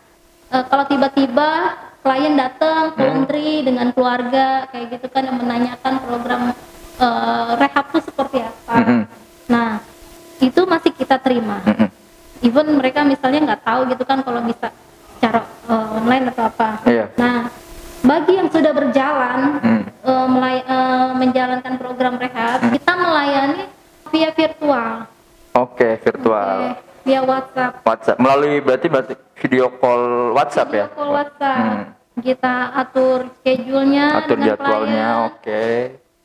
eh, 0.53 0.65
kalau 0.71 0.85
tiba-tiba 0.87 1.75
klien 2.05 2.39
datang 2.39 2.95
ke 2.95 3.03
Hmm. 3.03 3.27
dengan 3.67 3.91
keluarga 3.91 4.71
kayak 4.71 4.87
gitu 4.95 5.11
kan 5.11 5.27
yang 5.27 5.41
menanyakan 5.43 5.95
program 6.05 6.55
eh, 7.01 7.51
rehab 7.59 7.87
tuh 7.91 8.03
seperti 8.05 8.45
apa. 8.45 8.75
Mm-mm. 8.79 9.03
Nah, 9.51 9.83
itu 10.39 10.61
masih 10.69 10.93
kita 10.95 11.19
terima. 11.19 11.59
Mm-mm. 11.67 11.89
Even 12.45 12.67
mereka 12.77 13.03
misalnya 13.03 13.53
nggak 13.53 13.63
tahu 13.65 13.81
gitu 13.91 14.05
kan 14.07 14.21
kalau 14.23 14.45
bisa 14.45 14.71
cara 15.27 15.41
eh, 15.43 15.87
online 15.99 16.25
atau 16.31 16.45
apa. 16.47 16.71
Iya. 16.87 17.05
Nah, 17.19 17.51
bagi 18.07 18.33
yang 18.39 18.49
sudah 18.49 18.71
berjalan 18.71 19.39
Hmm. 19.59 19.83
eh, 19.83 20.27
melay- 20.31 20.67
eh, 20.67 21.09
menjalankan 21.19 21.75
program 21.77 22.15
rehab, 22.17 22.63
kita 22.71 22.93
melayani 22.95 23.63
via 24.15 24.31
virtual. 24.31 24.93
Oke, 25.57 25.99
virtual. 25.99 26.59
Oke, 26.71 26.79
via 27.03 27.21
WhatsApp. 27.25 27.73
WhatsApp 27.83 28.19
melalui 28.23 28.63
berarti 28.63 28.87
berarti 28.87 29.15
video 29.43 29.67
call 29.83 30.31
WhatsApp 30.37 30.69
ya? 30.71 30.87
Video 30.87 30.95
call 30.95 31.11
WhatsApp. 31.13 31.59
Hmm. 31.59 31.85
Kita 32.17 32.73
atur 32.73 33.29
schedule-nya 33.37 34.25
Atur 34.25 34.41
jadwalnya, 34.41 35.29
oke. 35.29 35.65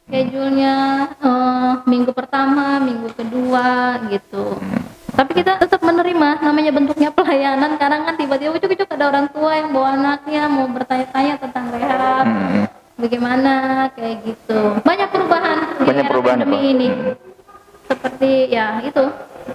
Schedule-nya 0.08 0.76
eh, 1.20 1.72
minggu 1.84 2.12
pertama, 2.14 2.78
minggu 2.80 3.10
kedua 3.12 3.98
gitu. 4.08 4.56
Hmm. 4.56 4.91
Tapi 5.12 5.32
kita 5.36 5.60
tetap 5.60 5.82
menerima 5.84 6.40
namanya 6.40 6.72
bentuknya 6.72 7.10
pelayanan 7.12 7.76
kadang 7.76 8.08
kan 8.08 8.16
tiba-tiba 8.16 8.56
ujuk-ujuk 8.56 8.88
ada 8.96 9.06
orang 9.12 9.28
tua 9.36 9.52
yang 9.60 9.70
bawa 9.76 9.88
anaknya 10.00 10.42
mau 10.48 10.66
bertanya-tanya 10.72 11.36
tentang 11.40 11.66
rehab. 11.76 12.26
Hmm. 12.26 12.64
Bagaimana 12.96 13.54
kayak 13.98 14.16
gitu. 14.24 14.60
Banyak 14.86 15.10
perubahan 15.10 15.58
di 15.82 15.84
Banyak 15.90 16.06
era 16.06 16.12
perubahan 16.12 16.38
ya, 16.38 16.46
pandemi 16.48 16.60
ini. 16.72 16.88
Hmm. 16.88 17.14
Seperti 17.92 18.32
ya 18.54 18.68
itu 18.86 19.04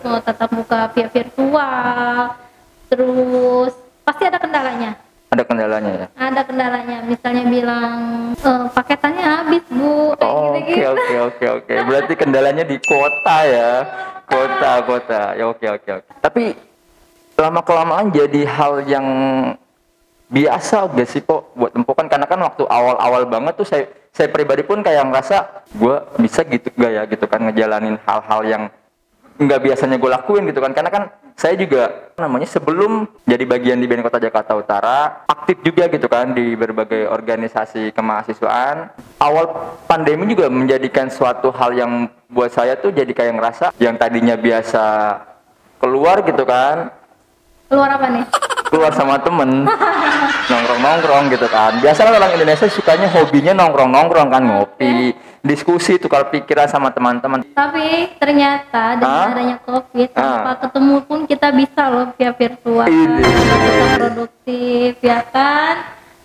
oh, 0.04 0.20
tatap 0.20 0.50
muka 0.52 0.80
via 0.92 1.08
virtual. 1.08 2.36
Terus 2.92 3.72
pasti 4.04 4.22
ada 4.28 4.38
kendalanya. 4.38 4.92
Ada 5.26 5.42
kendalanya 5.42 5.92
ya? 5.92 6.06
Ada 6.14 6.42
kendalanya. 6.46 6.98
Misalnya 7.02 7.44
bilang 7.50 7.98
"Eh, 8.38 8.64
paketannya 8.70 9.26
habis, 9.26 9.64
Bu. 9.75 10.14
Oh, 10.22 10.54
Oke 10.54 10.82
oke 10.86 11.14
oke 11.18 11.44
oke. 11.60 11.75
Berarti 11.82 12.12
kendalanya 12.14 12.62
di 12.62 12.78
kuota 12.78 13.38
ya, 13.42 13.70
kuota 14.46 14.70
kuota. 14.86 15.20
Ya 15.34 15.44
oke 15.50 15.66
oke 15.66 15.90
oke. 16.02 16.10
Tapi 16.22 16.54
lama 17.36 17.60
kelamaan 17.60 18.08
jadi 18.14 18.46
hal 18.48 18.86
yang 18.88 19.06
biasa 20.26 20.90
gak 20.90 21.06
sih 21.06 21.22
kok 21.22 21.54
buat 21.54 21.70
empokan 21.76 22.10
karena 22.10 22.26
kan 22.26 22.40
waktu 22.42 22.66
awal-awal 22.66 23.30
banget 23.30 23.54
tuh 23.54 23.66
saya 23.68 23.86
saya 24.10 24.26
pribadi 24.26 24.66
pun 24.66 24.82
kayak 24.82 25.06
ngerasa 25.06 25.68
gue 25.70 25.96
bisa 26.18 26.42
gitu 26.42 26.66
gak 26.74 26.90
ya 26.90 27.02
gitu 27.06 27.24
kan 27.30 27.46
ngejalanin 27.46 27.94
hal-hal 28.02 28.40
yang 28.42 28.62
nggak 29.36 29.60
biasanya 29.62 29.96
gue 30.00 30.10
lakuin 30.10 30.44
gitu 30.48 30.60
kan. 30.60 30.72
Karena 30.72 30.90
kan 30.90 31.02
saya 31.36 31.54
juga 31.56 32.12
namanya 32.16 32.48
sebelum 32.48 33.04
jadi 33.28 33.44
bagian 33.44 33.76
di 33.76 33.86
BNN 33.88 34.04
Kota 34.04 34.20
Jakarta 34.20 34.56
Utara 34.56 35.24
aktif 35.28 35.60
juga 35.62 35.86
gitu 35.92 36.08
kan 36.08 36.32
di 36.32 36.56
berbagai 36.56 37.08
organisasi 37.12 37.92
kemahasiswaan. 37.92 38.90
Awal 39.20 39.44
pandemi 39.84 40.32
juga 40.32 40.48
menjadikan 40.48 41.12
suatu 41.12 41.52
hal 41.52 41.76
yang 41.76 41.92
buat 42.32 42.50
saya 42.50 42.74
tuh 42.80 42.90
jadi 42.90 43.12
kayak 43.12 43.36
ngerasa 43.36 43.66
yang 43.78 43.94
tadinya 44.00 44.34
biasa 44.34 44.84
keluar 45.78 46.24
gitu 46.24 46.42
kan. 46.42 46.90
Keluar 47.68 47.90
apa 47.94 48.06
nih? 48.10 48.24
keluar 48.66 48.92
sama 48.92 49.16
temen. 49.22 49.64
Nongkrong 50.50 50.80
nongkrong 50.82 51.24
gitu 51.32 51.46
kan. 51.50 51.78
Biasa 51.82 52.06
kan 52.06 52.14
orang 52.14 52.32
Indonesia 52.38 52.66
sukanya 52.70 53.08
hobinya 53.10 53.52
nongkrong 53.54 53.90
nongkrong 53.90 54.28
kan 54.30 54.42
ngopi 54.46 55.14
diskusi 55.46 55.96
tukar 55.96 56.28
pikiran 56.28 56.66
sama 56.66 56.90
teman-teman 56.90 57.46
Tapi 57.48 58.12
ternyata 58.18 58.98
dengan 58.98 59.22
Ah? 59.22 59.32
adanya 59.32 59.56
COVID, 59.62 60.08
Ah. 60.12 60.18
tanpa 60.18 60.52
ketemu 60.66 60.96
pun 61.06 61.18
kita 61.24 61.48
bisa 61.50 61.82
loh 61.86 62.06
via 62.14 62.30
virtual, 62.30 62.86
Ini. 62.86 63.22
bisa 63.22 63.56
produktif, 63.96 64.92
ya 65.00 65.20
kan? 65.24 65.74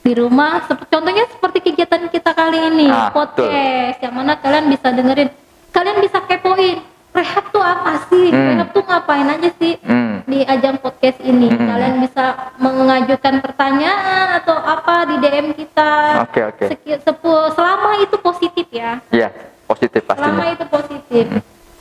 Di 0.02 0.18
rumah, 0.18 0.66
contohnya 0.66 1.30
seperti 1.30 1.58
kegiatan 1.62 2.10
kita 2.10 2.34
kali 2.34 2.58
ini, 2.74 2.90
Ah, 2.90 3.14
podcast, 3.14 4.02
yang 4.02 4.14
mana 4.18 4.34
kalian 4.36 4.66
bisa 4.66 4.90
dengerin, 4.90 5.30
kalian 5.70 5.98
bisa 6.02 6.18
kepoin, 6.26 6.82
rehab 7.12 7.46
tuh 7.50 7.60
apa 7.60 7.92
sih? 8.08 8.28
Hmm. 8.28 8.48
Rehab 8.56 8.70
tuh 8.70 8.84
ngapain 8.84 9.28
aja 9.28 9.50
sih? 9.54 9.74
hmm. 9.78 10.24
Di 10.24 10.40
ajang 10.44 10.78
podcast 10.78 11.18
ini, 11.20 11.48
Hmm. 11.48 11.66
kalian 11.66 11.96
bisa 12.00 12.26
mengajukan 12.56 13.36
pertanyaan 13.40 14.38
atau 14.38 14.56
apa 14.56 15.06
di 15.06 15.16
DM 15.18 15.48
kita. 15.54 15.92
Oke, 16.24 16.42
oke. 16.46 16.66
Seki- 16.68 17.02
sepu- 17.02 17.52
selama 17.52 18.00
itu 18.00 18.16
positif 18.18 18.68
ya 18.70 19.02
Iya, 19.10 19.28
positif 19.66 20.02
selama 20.04 20.16
pastinya. 20.40 20.54
itu 20.54 20.66
positif 20.68 21.26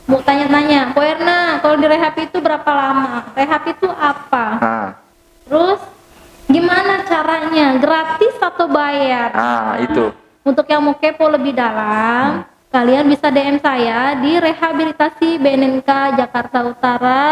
mau 0.03 0.19
tanya-tanya 0.19 0.91
Erna 0.91 1.39
kalau 1.59 1.75
di 1.75 1.85
rehab 1.85 2.15
itu 2.17 2.37
berapa 2.37 2.67
lama 2.67 3.31
rehab 3.31 3.63
itu 3.65 3.87
apa 3.87 4.45
Nah, 4.57 4.89
terus 5.41 5.79
gimana 6.45 7.03
caranya 7.03 7.77
gratis 7.77 8.35
atau 8.37 8.67
bayar 8.67 9.29
ah 9.31 9.75
itu. 9.77 10.11
untuk 10.41 10.65
yang 10.65 10.81
mau 10.81 10.93
kepo 10.93 11.29
lebih 11.29 11.53
dalam 11.53 12.43
kalian 12.71 13.05
bisa 13.05 13.27
DM 13.27 13.59
saya 13.59 14.15
di 14.15 14.39
rehabilitasi 14.39 15.37
BNNK 15.37 15.89
Jakarta 16.15 16.63
Utara 16.63 17.23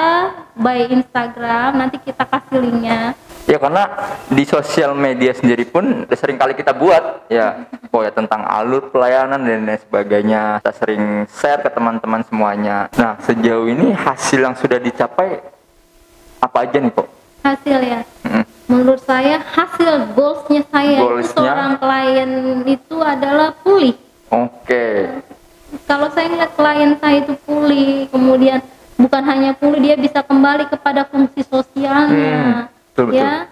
by 0.54 0.92
Instagram 0.92 1.80
nanti 1.80 1.96
kita 1.98 2.28
kasih 2.28 2.60
linknya 2.60 3.16
Ya 3.48 3.58
karena 3.58 3.82
di 4.30 4.46
sosial 4.46 4.94
media 4.94 5.34
sendiri 5.34 5.66
pun 5.66 6.06
sering 6.14 6.38
kali 6.38 6.54
kita 6.54 6.70
buat 6.70 7.26
ya, 7.34 7.66
oh 7.90 8.06
ya 8.06 8.14
tentang 8.14 8.46
alur 8.46 8.94
pelayanan 8.94 9.42
dan 9.42 9.66
lain 9.66 9.82
sebagainya. 9.82 10.62
Kita 10.62 10.70
sering 10.78 11.26
share 11.26 11.58
ke 11.58 11.74
teman-teman 11.74 12.22
semuanya. 12.30 12.86
Nah 12.94 13.18
sejauh 13.18 13.66
ini 13.66 13.90
hasil 13.90 14.46
yang 14.46 14.54
sudah 14.54 14.78
dicapai 14.78 15.42
apa 16.38 16.58
aja 16.62 16.78
nih 16.78 16.94
kok? 16.94 17.08
hasil 17.40 17.80
ya 17.82 18.00
Mm. 18.22 18.44
menurut 18.68 19.02
saya 19.02 19.40
hasil 19.42 20.12
goalsnya 20.14 20.62
saya 20.70 21.00
itu 21.02 21.08
Goalsnya? 21.08 21.34
seorang 21.34 21.72
klien 21.80 22.32
itu 22.68 22.98
adalah 23.00 23.50
pulih 23.64 23.96
Oke, 24.30 25.10
kalau 25.90 26.06
saya 26.14 26.30
ngeliat 26.30 26.54
klien 26.54 26.94
saya 27.02 27.18
itu 27.26 27.34
pulih 27.42 28.06
kemudian 28.14 28.62
bukan 28.94 29.24
hanya 29.26 29.58
pulih 29.58 29.82
dia 29.82 29.96
bisa 29.98 30.22
kembali 30.50 30.66
kepada 30.66 31.06
fungsi 31.06 31.46
sosialnya 31.46 32.66
Hmm, 32.66 32.74
betul, 32.98 33.14
ya. 33.14 33.46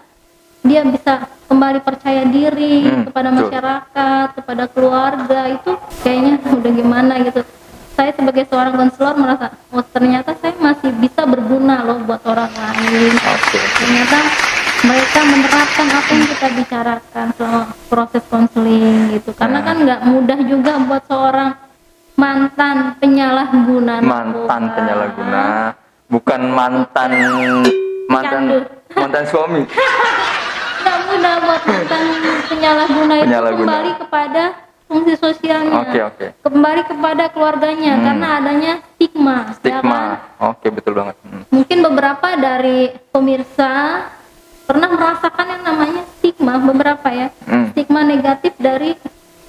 dia 0.66 0.82
bisa 0.82 1.30
kembali 1.46 1.78
percaya 1.78 2.26
diri 2.26 2.90
Hmm, 2.90 3.06
kepada 3.06 3.30
betul. 3.30 3.38
masyarakat 3.46 4.26
kepada 4.34 4.64
keluarga 4.66 5.40
itu 5.46 5.70
kayaknya 6.02 6.42
udah 6.42 6.72
gimana 6.74 7.12
gitu. 7.22 7.46
Saya 7.94 8.10
sebagai 8.18 8.50
seorang 8.50 8.74
konselor 8.74 9.14
merasa 9.14 9.54
oh 9.70 9.86
ternyata 9.86 10.34
saya 10.42 10.58
masih 10.58 10.90
bisa 10.98 11.22
berguna 11.22 11.86
loh 11.86 12.02
buat 12.02 12.18
orang 12.26 12.50
lain. 12.50 13.14
Oke. 13.14 13.62
ternyata 13.78 14.18
mereka 14.82 15.20
menerapkan 15.22 15.86
apa 15.94 16.10
yang 16.10 16.26
kita 16.26 16.48
bicarakan 16.50 17.26
selama 17.38 17.62
proses 17.86 18.24
konseling 18.26 19.14
gitu. 19.14 19.30
Karena 19.38 19.62
kan 19.62 19.86
nggak 19.86 20.00
mudah 20.02 20.38
juga 20.50 20.82
buat 20.82 21.06
seorang 21.06 21.54
mantan 22.18 22.98
penyalahguna 22.98 24.02
Mantan 24.02 24.62
penyalahguna, 24.74 25.46
bukan 26.08 26.40
mantan 26.48 27.10
mantan 28.08 28.42
Candu. 28.48 28.58
mantan 28.96 29.24
suami. 29.24 29.62
buat 31.18 31.62
mantan 31.64 32.02
penyalahguna 32.46 33.14
itu 33.14 33.24
Penyalahguna. 33.26 33.68
kembali 33.68 33.92
kepada 33.98 34.42
fungsi 34.84 35.14
sosialnya 35.16 35.76
Oke, 35.82 35.98
oke. 36.00 36.26
kembali 36.42 36.82
kepada 36.84 37.24
keluarganya 37.28 37.92
Hmm. 37.94 38.04
karena 38.04 38.26
adanya 38.36 38.72
stigma, 38.94 39.34
ya 39.34 39.42
kan? 39.44 39.56
Stigma. 39.56 40.00
Oke, 40.52 40.66
betul 40.70 40.92
banget. 40.94 41.16
Hmm. 41.22 41.42
mungkin 41.50 41.78
beberapa 41.82 42.28
dari 42.36 42.78
pemirsa 43.10 43.72
pernah 44.64 44.88
merasakan 44.88 45.46
yang 45.48 45.62
namanya 45.64 46.02
stigma 46.16 46.54
beberapa 46.58 47.08
ya 47.08 47.28
Hmm. 47.44 47.72
stigma 47.72 48.00
negatif 48.02 48.52
dari 48.56 48.96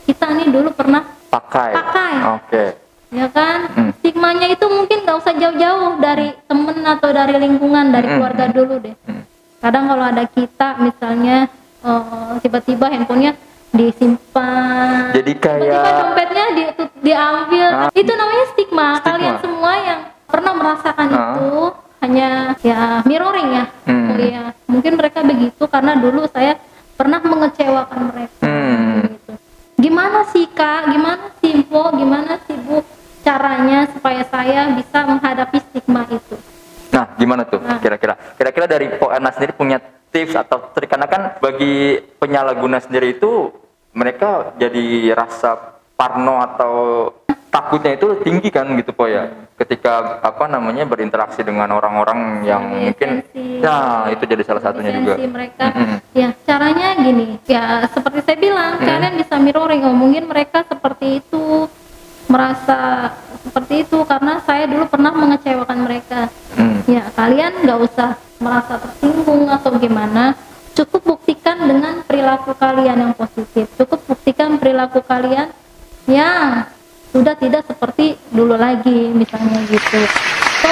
kita 0.03 0.25
nih 0.29 0.47
dulu 0.49 0.69
pernah 0.73 1.03
Pakai. 1.29 1.71
Pakai. 1.71 2.13
Oke. 2.33 2.63
Ya 3.09 3.25
kan 3.27 3.59
Hmm. 3.67 3.89
stigmanya 3.95 4.47
itu 4.47 4.65
mungkin 4.65 5.01
nggak 5.01 5.17
usah 5.17 5.33
jauh-jauh 5.33 5.97
dari 5.97 6.29
temen 6.45 6.77
atau 6.83 7.09
dari 7.09 7.35
lingkungan 7.37 7.89
dari 7.89 8.05
Hmm. 8.05 8.15
keluarga 8.15 8.45
dulu 8.47 8.75
deh 8.79 8.95
Hmm. 9.01 9.23
kadang 9.59 9.85
kalau 9.85 10.05
ada 10.05 10.23
kita 10.25 10.77
misalnya 10.79 11.49
eh, 11.79 12.33
tiba-tiba 12.39 12.85
handphonenya 12.87 13.33
disimpan 13.71 15.09
Jadi 15.11 15.31
tiba-tiba 15.31 15.73
kayak 15.73 15.83
dompetnya 15.95 16.45
di, 16.51 16.63
diambil 17.01 17.67
Ah. 17.69 17.89
itu 17.91 18.11
namanya 18.11 18.45
stigma. 18.47 18.87
Stigma. 18.93 19.05
kalian 19.05 19.35
semua 19.39 19.71
yang 19.79 19.99
pernah 20.25 20.53
merasakan 20.53 21.07
Ah. 21.07 21.19
itu 21.29 21.49
hanya 21.99 22.27
ya 22.59 22.79
mirroring 23.03 23.49
ya 23.53 23.65
Hmm. 23.83 24.07
oh 24.07 24.17
iya 24.17 24.43
mungkin 24.65 24.93
mereka 24.95 25.19
begitu 25.21 25.63
karena 25.65 25.95
dulu 25.95 26.23
saya 26.25 26.55
pernah 26.93 27.19
mengecewakan 27.19 27.99
mereka 28.07 28.39
Hmm. 28.39 29.03
gitu. 29.09 29.31
gimana 29.79 30.27
sih 30.27 30.45
kak 30.49 30.89
gimana 30.89 31.31
sih 31.39 31.63
po 31.63 31.91
gimana 31.91 32.38
supaya 34.09 34.25
saya 34.25 34.73
bisa 34.73 35.05
menghadapi 35.05 35.57
stigma 35.61 36.01
itu 36.09 36.33
Nah, 36.89 37.05
gimana 37.13 37.45
tuh 37.45 37.61
Nah. 37.61 37.77
kira-kira? 37.77 38.17
Kira-kira 38.33 38.65
dari 38.65 38.89
Po 38.97 39.13
Erna 39.13 39.29
sendiri 39.29 39.53
punya 39.53 39.77
tips 40.09 40.33
atau 40.33 40.73
trik 40.73 40.89
karena 40.89 41.05
kan 41.05 41.37
bagi 41.37 42.01
penyalahguna 42.17 42.81
sendiri 42.81 43.13
itu 43.13 43.53
mereka 43.93 44.57
jadi 44.57 45.13
rasa 45.13 45.77
parno 45.93 46.41
atau 46.41 46.73
takutnya 47.53 47.93
itu 47.93 48.17
tinggi 48.25 48.49
kan 48.49 48.65
gitu 48.73 48.89
po 48.89 49.05
ya 49.05 49.29
ketika 49.53 50.17
apa 50.19 50.49
namanya 50.49 50.81
berinteraksi 50.83 51.45
dengan 51.45 51.69
orang-orang 51.69 52.41
yang 52.41 52.63
Esensi. 52.65 52.81
mungkin 52.81 53.09
nah 53.61 54.09
itu 54.09 54.23
jadi 54.23 54.41
salah 54.41 54.63
satunya 54.63 54.89
juga 54.91 55.13
Esensi 55.13 55.29
mereka 55.29 55.65
Mm-mm. 55.69 55.97
ya 56.15 56.29
caranya 56.41 56.87
gini 56.95 57.27
ya 57.45 57.63
seperti 57.87 58.19
saya 58.23 58.37
bilang 58.39 58.73
Mm. 58.75 58.85
kalian 58.87 59.13
bisa 59.15 59.35
mirroring 59.37 59.81
oh, 59.83 59.93
mungkin 59.93 60.25
mereka 60.25 60.65
seperti 60.65 61.21
itu 61.21 61.69
merasa 62.25 63.13
seperti 63.49 63.81
itu 63.81 63.97
karena 64.03 64.37
saya 64.39 64.63
dulu 64.63 64.85
pernah 64.85 65.11
mengecewakan 65.11 65.79
mereka 65.81 66.29
Hmm. 66.53 66.83
ya 66.85 67.07
kalian 67.13 67.61
nggak 67.61 67.79
usah 67.81 68.09
merasa 68.37 68.77
tersinggung 68.77 69.47
atau 69.47 69.73
gimana 69.75 70.35
cukup 70.71 71.15
buktikan 71.15 71.55
dengan 71.57 72.03
perilaku 72.03 72.51
kalian 72.53 72.97
yang 72.99 73.13
positif 73.13 73.65
cukup 73.75 73.99
buktikan 74.05 74.55
perilaku 74.55 74.99
kalian 75.01 75.49
yang 76.05 76.65
sudah 77.09 77.33
tidak 77.33 77.63
seperti 77.63 78.13
dulu 78.29 78.53
lagi 78.53 79.09
misalnya 79.09 79.61
gitu 79.65 80.01
so 80.59 80.69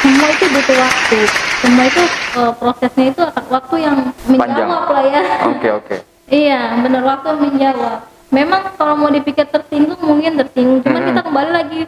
semua 0.00 0.28
itu 0.28 0.44
butuh 0.46 0.76
waktu 0.78 1.18
semua 1.58 1.84
itu 1.84 2.02
eh, 2.34 2.52
prosesnya 2.54 3.06
itu 3.06 3.20
akan 3.22 3.44
waktu 3.50 3.74
yang 3.78 3.96
Panjang. 4.24 4.38
menjawab 4.40 4.84
lah 4.88 5.04
ya 5.04 5.22
oke 5.46 5.68
oke 5.74 5.96
Iya, 6.26 6.82
benar 6.82 7.06
waktu 7.06 7.38
menjawab. 7.38 8.02
Memang 8.34 8.74
kalau 8.74 8.98
mau 8.98 9.06
dipikir 9.06 9.46
tersinggung 9.46 10.02
mungkin 10.02 10.34
tersinggung, 10.34 10.82
cuman 10.82 10.98
Mm-mm. 10.98 11.08
kita 11.08 11.20
kembali 11.22 11.50
lagi, 11.54 11.80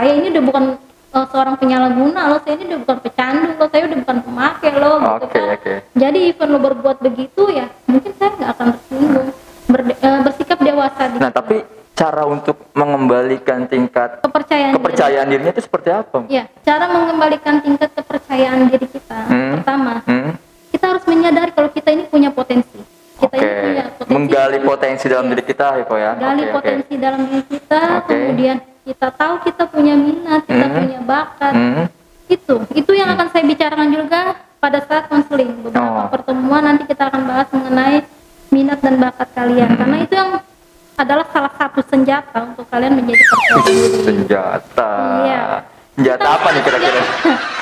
saya 0.00 0.12
ini 0.14 0.26
udah 0.30 0.42
bukan 0.42 0.64
uh, 1.10 1.26
seorang 1.28 1.54
penyalahguna 1.54 2.20
loh, 2.26 2.40
saya 2.40 2.54
ini 2.56 2.64
udah 2.66 2.80
bukan 2.80 2.98
pecandu 3.00 3.50
loh, 3.54 3.68
saya 3.68 3.82
udah 3.84 3.98
bukan 4.00 4.18
pemakai 4.22 4.72
loh, 4.74 4.96
gitu 4.96 5.12
Oke, 5.20 5.36
kan. 5.36 5.54
oke. 5.54 5.74
Jadi 5.94 6.18
even 6.26 6.48
lo 6.48 6.58
berbuat 6.58 6.96
begitu 6.98 7.42
ya, 7.50 7.66
mungkin 7.84 8.10
saya 8.14 8.30
nggak 8.34 8.50
akan 8.50 8.66
tersinggung, 8.74 9.28
Berde- 9.66 9.98
eh, 9.98 10.20
bersikap 10.20 10.58
dewasa 10.58 11.02
di 11.06 11.16
nah 11.16 11.30
tapi 11.30 11.62
cara 11.92 12.24
untuk 12.24 12.56
mengembalikan 12.72 13.68
tingkat 13.68 14.18
kepercayaan. 14.18 14.72
diri. 14.72 14.78
kepercayaan 14.80 15.26
dirinya 15.28 15.52
itu 15.52 15.62
seperti 15.62 15.88
apa 15.90 16.18
Ya, 16.26 16.48
cara 16.60 16.88
mengembalikan 16.88 17.60
tingkat 17.60 17.92
kepercayaan 17.92 18.66
diri 18.66 18.88
kita. 18.88 19.20
Hmm. 19.28 19.52
Pertama, 19.54 20.00
Hmm? 20.02 20.32
kita 20.70 20.84
harus 20.88 21.04
menyadari 21.04 21.52
kalau 21.52 21.68
kita 21.68 21.92
ini 21.92 22.02
punya 22.04 22.32
potensi. 22.32 22.80
Kita 23.14 23.28
Oke, 23.28 23.36
ini 23.38 23.52
punya 23.62 23.84
potensi. 23.92 24.10
menggali 24.10 24.58
potensi 24.58 25.04
dalam 25.06 25.26
diri 25.28 25.44
kita 25.44 25.66
ya, 25.76 25.84
ya. 25.84 26.10
gali 26.16 26.40
Oke, 26.40 26.48
oke. 26.48 26.56
potensi 26.56 26.94
dalam 26.96 27.20
diri 27.22 27.44
kita 27.46 27.80
Oke. 28.00 28.08
kemudian 28.08 28.56
kita 29.00 29.16
tahu 29.16 29.34
kita 29.40 29.64
punya 29.64 29.96
minat 29.96 30.44
kita 30.44 30.60
Hmm. 30.62 30.76
punya 30.76 30.98
bakat 31.00 31.52
Hmm. 31.56 31.84
itu 32.28 32.54
itu 32.76 32.90
yang 32.92 33.08
akan 33.10 33.32
saya 33.32 33.48
bicarakan 33.48 33.88
juga 33.88 34.20
pada 34.60 34.84
saat 34.84 35.08
konseling 35.08 35.56
Oh. 35.56 35.72
beberapa 35.72 36.12
pertemuan 36.12 36.60
nanti 36.60 36.84
kita 36.84 37.08
akan 37.08 37.24
bahas 37.24 37.48
mengenai 37.48 38.04
minat 38.52 38.76
dan 38.78 39.00
bakat 39.00 39.32
kalian 39.32 39.72
Hmm. 39.72 39.78
karena 39.80 39.96
itu 40.04 40.12
yang 40.12 40.30
adalah 41.00 41.24
salah 41.32 41.48
satu 41.56 41.80
senjata 41.80 42.44
untuk 42.44 42.68
kalian 42.68 42.92
menjadi 42.92 43.24
diri 43.64 44.04
Senjata. 44.04 44.92
Iya. 45.24 45.44
Senjata 45.96 46.26
apa 46.28 46.48
nih 46.52 46.60
kira-kira? 46.60 47.00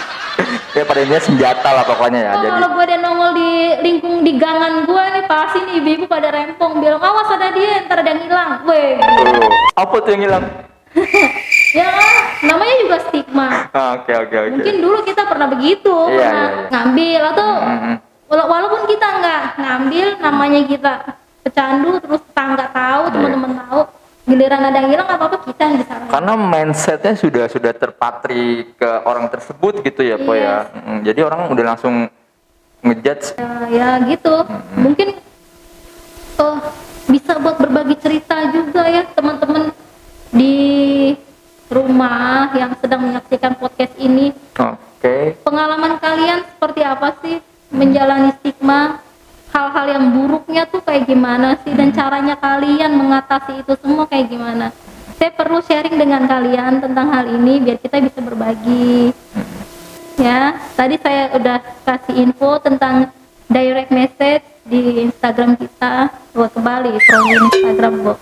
ya 0.77 0.83
pada 0.83 0.99
intinya 0.99 1.23
senjata 1.23 1.69
lah 1.71 1.85
pokoknya 1.87 2.19
ya. 2.19 2.31
Oh, 2.31 2.43
Jadi 2.43 2.51
kalau 2.51 2.69
gue 2.69 2.83
ada 2.83 2.97
nongol 2.99 3.31
di 3.33 3.51
lingkung 3.79 4.27
di 4.27 4.33
gangan 4.35 4.83
gue 4.83 5.03
nih 5.15 5.25
pasti 5.25 5.59
nih 5.63 5.75
ibu-ibu 5.79 6.05
pada 6.11 6.35
rempong 6.35 6.83
bilang 6.83 6.99
awas 6.99 7.31
ada 7.31 7.55
dia 7.55 7.87
ntar 7.87 8.03
ada 8.03 8.11
yang 8.11 8.23
hilang 8.27 8.51
weh 8.67 8.99
Oh, 8.99 9.51
apa 9.79 9.95
tuh 10.03 10.11
yang 10.13 10.23
hilang? 10.27 10.45
ya 11.75 11.89
namanya 12.43 12.75
juga 12.81 12.97
stigma 13.05 13.49
Ah, 13.71 13.97
Oke 13.97 14.13
oke 14.15 14.35
oke. 14.35 14.51
mungkin 14.55 14.77
dulu 14.79 14.99
kita 15.03 15.23
pernah 15.25 15.47
begitu 15.47 15.95
Iya, 16.09 16.17
pernah 16.19 16.33
iya, 16.45 16.57
iya. 16.57 16.69
ngambil 16.71 17.21
atau 17.29 17.49
Mm-mm. 17.61 17.95
wala- 18.27 18.49
walaupun 18.49 18.83
kita 18.87 19.07
nggak 19.15 19.43
ngambil 19.59 20.07
namanya 20.19 20.61
kita 20.65 20.93
pecandu 21.41 21.91
terus 21.99 22.21
tetangga 22.23 22.67
tahu 22.69 23.03
Iya. 23.03 23.13
teman-teman 23.13 23.53
tahu 23.59 23.81
giliran 24.25 24.61
ada 24.63 24.77
yang 24.77 24.91
hilang 24.91 25.09
apa 25.09 25.25
apa 25.27 25.37
kita 25.43 25.61
yang 25.63 25.77
disalahin 25.79 26.11
Karena 26.11 26.33
mindsetnya 26.35 27.15
sudah 27.15 27.45
sudah 27.47 27.73
terpatri 27.73 28.45
ke 28.75 28.91
orang 29.03 29.25
tersebut 29.27 29.81
gitu 29.81 30.03
ya, 30.03 30.17
Po 30.17 30.33
ya. 30.33 30.69
Yes. 30.69 30.85
Mm, 30.85 30.99
Jadi 31.03 31.21
orang 31.23 31.41
udah 31.49 31.65
langsung 31.67 31.95
ngejudge. 32.79 33.35
ya, 33.35 33.51
ya 33.69 33.89
gitu 34.05 34.35
mungkin 34.73 35.19
oh 36.37 36.57
bisa 37.07 37.35
buat 37.37 37.57
berbagi 37.57 37.97
cerita 37.99 38.39
juga 38.49 38.87
ya 38.87 39.03
teman-teman 39.11 39.73
di 40.33 40.57
rumah 41.69 42.53
yang 42.57 42.73
sedang 42.81 43.05
menyaksikan 43.05 43.57
podcast 43.57 43.93
ini. 44.01 44.33
Oke. 44.59 45.39
pengalaman 45.47 45.95
kalian 46.03 46.43
seperti 46.43 46.83
apa 46.83 47.15
sih 47.23 47.39
menjalani 47.71 48.35
stigma? 48.41 48.99
Hal-hal 49.49 49.87
yang 49.97 50.05
buruknya 50.13 50.69
tuh 50.69 50.85
kayak 50.85 51.09
gimana 51.09 51.57
sih? 51.65 51.73
Dan 51.73 51.95
caranya 51.95 52.37
kalian 52.37 52.99
mengatasi 52.99 53.65
itu 53.65 53.73
semua 53.81 54.05
kayak 54.05 54.29
gimana? 54.29 54.75
Saya 55.17 55.35
perlu 55.35 55.59
sharing 55.65 55.97
dengan 55.99 56.29
kalian 56.29 56.85
tentang 56.85 57.11
hal 57.11 57.27
ini 57.27 57.59
biar 57.63 57.79
kita 57.81 57.99
bisa 58.03 58.21
berbagi. 58.23 59.11
Ya 60.19 60.59
tadi 60.75 60.99
saya 60.99 61.33
udah 61.39 61.59
kasih 61.87 62.15
info 62.29 62.59
tentang 62.59 63.11
direct 63.49 63.91
message 63.95 64.45
di 64.69 65.09
Instagram 65.09 65.57
kita 65.57 66.13
buat 66.37 66.53
kembali 66.53 66.93
scrolling 67.01 67.45
Instagram 67.49 67.95
bu 68.05 68.13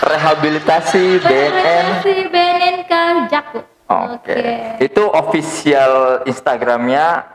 Rehabilitasi 0.00 1.20
BNN. 1.20 1.86
BNNK 2.32 2.92
Jaku 3.28 3.60
Oke. 3.90 4.78
Itu 4.78 5.10
official 5.10 6.22
Instagramnya 6.22 7.26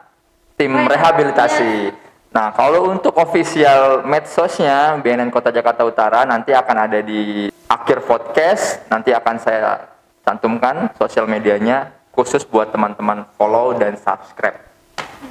tim 0.56 0.71
rehabilitasi. 0.71 1.91
Nah, 2.32 2.56
kalau 2.56 2.88
untuk 2.89 3.12
official 3.15 4.08
medsosnya 4.08 4.95
BNN 5.04 5.32
Kota 5.32 5.51
Jakarta 5.51 5.84
Utara 5.84 6.23
nanti 6.23 6.56
akan 6.56 6.78
ada 6.88 6.99
di 7.04 7.51
akhir 7.67 8.08
podcast. 8.08 8.88
Nanti 8.88 9.12
akan 9.12 9.36
saya 9.36 9.84
cantumkan 10.23 10.95
sosial 10.95 11.28
medianya 11.28 11.91
khusus 12.15 12.47
buat 12.47 12.71
teman-teman 12.71 13.28
follow 13.36 13.75
dan 13.75 13.99
subscribe. 13.99 14.56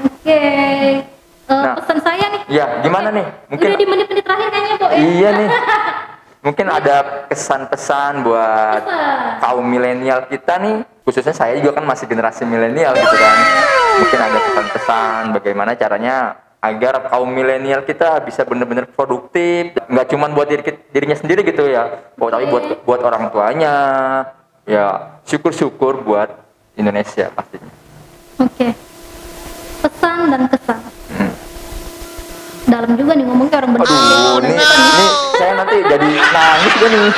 Oke. 0.05 0.29
Eh, 0.29 0.97
Nah. 1.45 1.77
pesan 1.77 2.01
saya 2.01 2.25
nih. 2.33 2.43
Ya, 2.49 2.81
gimana 2.81 3.13
nih? 3.13 3.27
Mungkin 3.53 3.69
Udah 3.69 3.77
di 3.77 3.85
menit-menit 3.85 4.25
terakhir 4.25 4.49
kayaknya, 4.49 4.77
Bu. 4.81 4.87
ya? 4.89 4.97
iya 4.97 5.29
nih. 5.37 5.49
Mungkin 6.45 6.69
ada 6.69 7.25
kesan-pesan 7.33 8.21
buat 8.21 8.85
Pesan. 8.85 9.41
kaum 9.41 9.65
milenial 9.65 10.29
kita 10.29 10.61
nih, 10.61 10.85
khususnya 11.09 11.33
saya 11.33 11.57
juga 11.57 11.81
kan 11.81 11.89
masih 11.89 12.05
generasi 12.05 12.45
milenial 12.45 12.93
gitu 12.93 13.17
kan. 13.17 13.37
Mungkin 14.05 14.21
ada 14.21 14.39
pesan-pesan 14.45 15.21
bagaimana 15.41 15.73
caranya 15.73 16.37
agar 16.61 17.09
kaum 17.09 17.33
milenial 17.33 17.85
kita 17.89 18.21
bisa 18.25 18.45
benar-benar 18.45 18.89
produktif, 18.93 19.73
nggak 19.89 20.07
cuma 20.13 20.29
buat 20.33 20.49
diri, 20.49 20.65
dirinya 20.93 21.17
sendiri 21.17 21.45
gitu 21.45 21.65
ya, 21.69 22.13
oh, 22.17 22.29
tapi 22.29 22.49
buat 22.49 22.85
buat 22.89 23.01
orang 23.05 23.29
tuanya, 23.33 23.77
ya 24.65 25.17
syukur-syukur 25.29 26.05
buat 26.05 26.29
Indonesia 26.77 27.29
pastinya. 27.33 27.73
Oke. 28.41 28.73
Pesan 29.81 30.33
dan 30.33 30.49
kesan. 30.49 30.94
Dalam 32.75 32.91
juga 32.99 33.13
nih 33.15 33.23
ngomong 33.23 33.47
kayak 33.47 33.61
orang 33.63 33.73
bener. 33.73 33.87
Aduh, 33.87 34.43
ini, 34.43 34.51
ini 34.51 35.07
saya 35.33 35.53
nanti 35.55 35.77
jadi 35.87 36.09
nangis 36.11 36.73
gue 36.75 36.89
nih. 36.91 37.11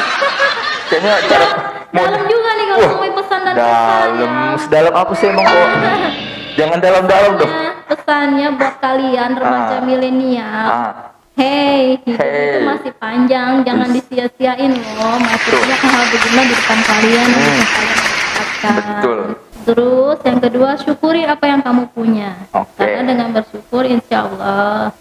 Kayaknya 0.86 1.14
cara 1.26 1.46
Dalam 1.88 2.22
juga 2.28 2.50
nih 2.52 2.64
kalau 2.66 2.86
ngomongin 2.86 3.14
pesan 3.16 3.40
dan 3.40 3.54
dalam 3.56 4.32
sedalam 4.60 4.94
apa 4.94 5.12
sih 5.16 5.26
emang 5.26 5.44
kok? 5.44 5.68
Jangan 6.60 6.78
dalam-dalam 6.78 7.32
dong. 7.36 7.52
Pesannya- 7.86 8.52
buat 8.52 8.76
kalian 8.78 9.30
remaja 9.32 9.76
Ah. 9.76 9.82
milenial. 9.82 10.66
Ah, 10.68 10.92
Hey, 11.36 12.00
hidup 12.00 12.16
Hey. 12.16 12.48
itu 12.48 12.58
masih 12.64 12.92
panjang, 12.96 13.60
jangan 13.60 13.88
disia-siain 13.92 14.72
loh. 14.72 15.16
Masih 15.18 15.36
Betul. 15.46 15.60
banyak 15.62 15.80
hal 15.82 16.04
berguna 16.08 16.42
di 16.42 16.54
depan 16.54 16.78
kalian 16.82 17.28
yang 17.28 17.44
Hmm. 17.44 17.56
bisa 17.56 17.68
kalian 17.70 17.98
dapatkan. 18.00 18.72
Betul. 18.72 19.18
Terus 19.66 20.18
yang 20.22 20.38
kedua, 20.40 20.70
syukuri 20.78 21.22
apa 21.24 21.44
yang 21.44 21.60
kamu 21.60 21.82
punya. 21.92 22.30
Oke. 22.50 22.80
Karena 22.80 23.02
dengan 23.04 23.28
bersyukur, 23.32 23.84
insya 23.84 24.24
Allah 24.24 24.96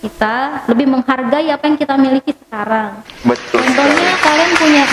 kita 0.00 0.64
lebih 0.66 0.86
menghargai 0.88 1.52
apa 1.52 1.64
yang 1.68 1.76
kita 1.76 1.94
miliki 2.00 2.32
sekarang. 2.32 3.04
betul. 3.22 3.60
Contohnya 3.60 4.10
kalian 4.24 4.50
punya 4.56 4.84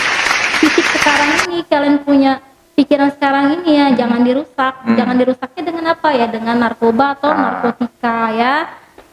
fisik 0.60 0.86
sekarang 1.00 1.30
ini, 1.48 1.58
kalian 1.66 1.98
punya 2.04 2.32
pikiran 2.76 3.10
sekarang 3.16 3.46
ini 3.58 3.72
ya, 3.80 3.88
jangan 3.96 4.22
dirusak. 4.22 4.74
Hmm. 4.84 4.96
Jangan 5.00 5.16
dirusaknya 5.18 5.64
dengan 5.64 5.86
apa 5.96 6.10
ya? 6.14 6.28
Dengan 6.28 6.56
narkoba 6.60 7.16
atau 7.18 7.32
Ah. 7.32 7.40
narkotika 7.40 8.20
ya. 8.36 8.56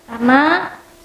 Karena 0.05 0.41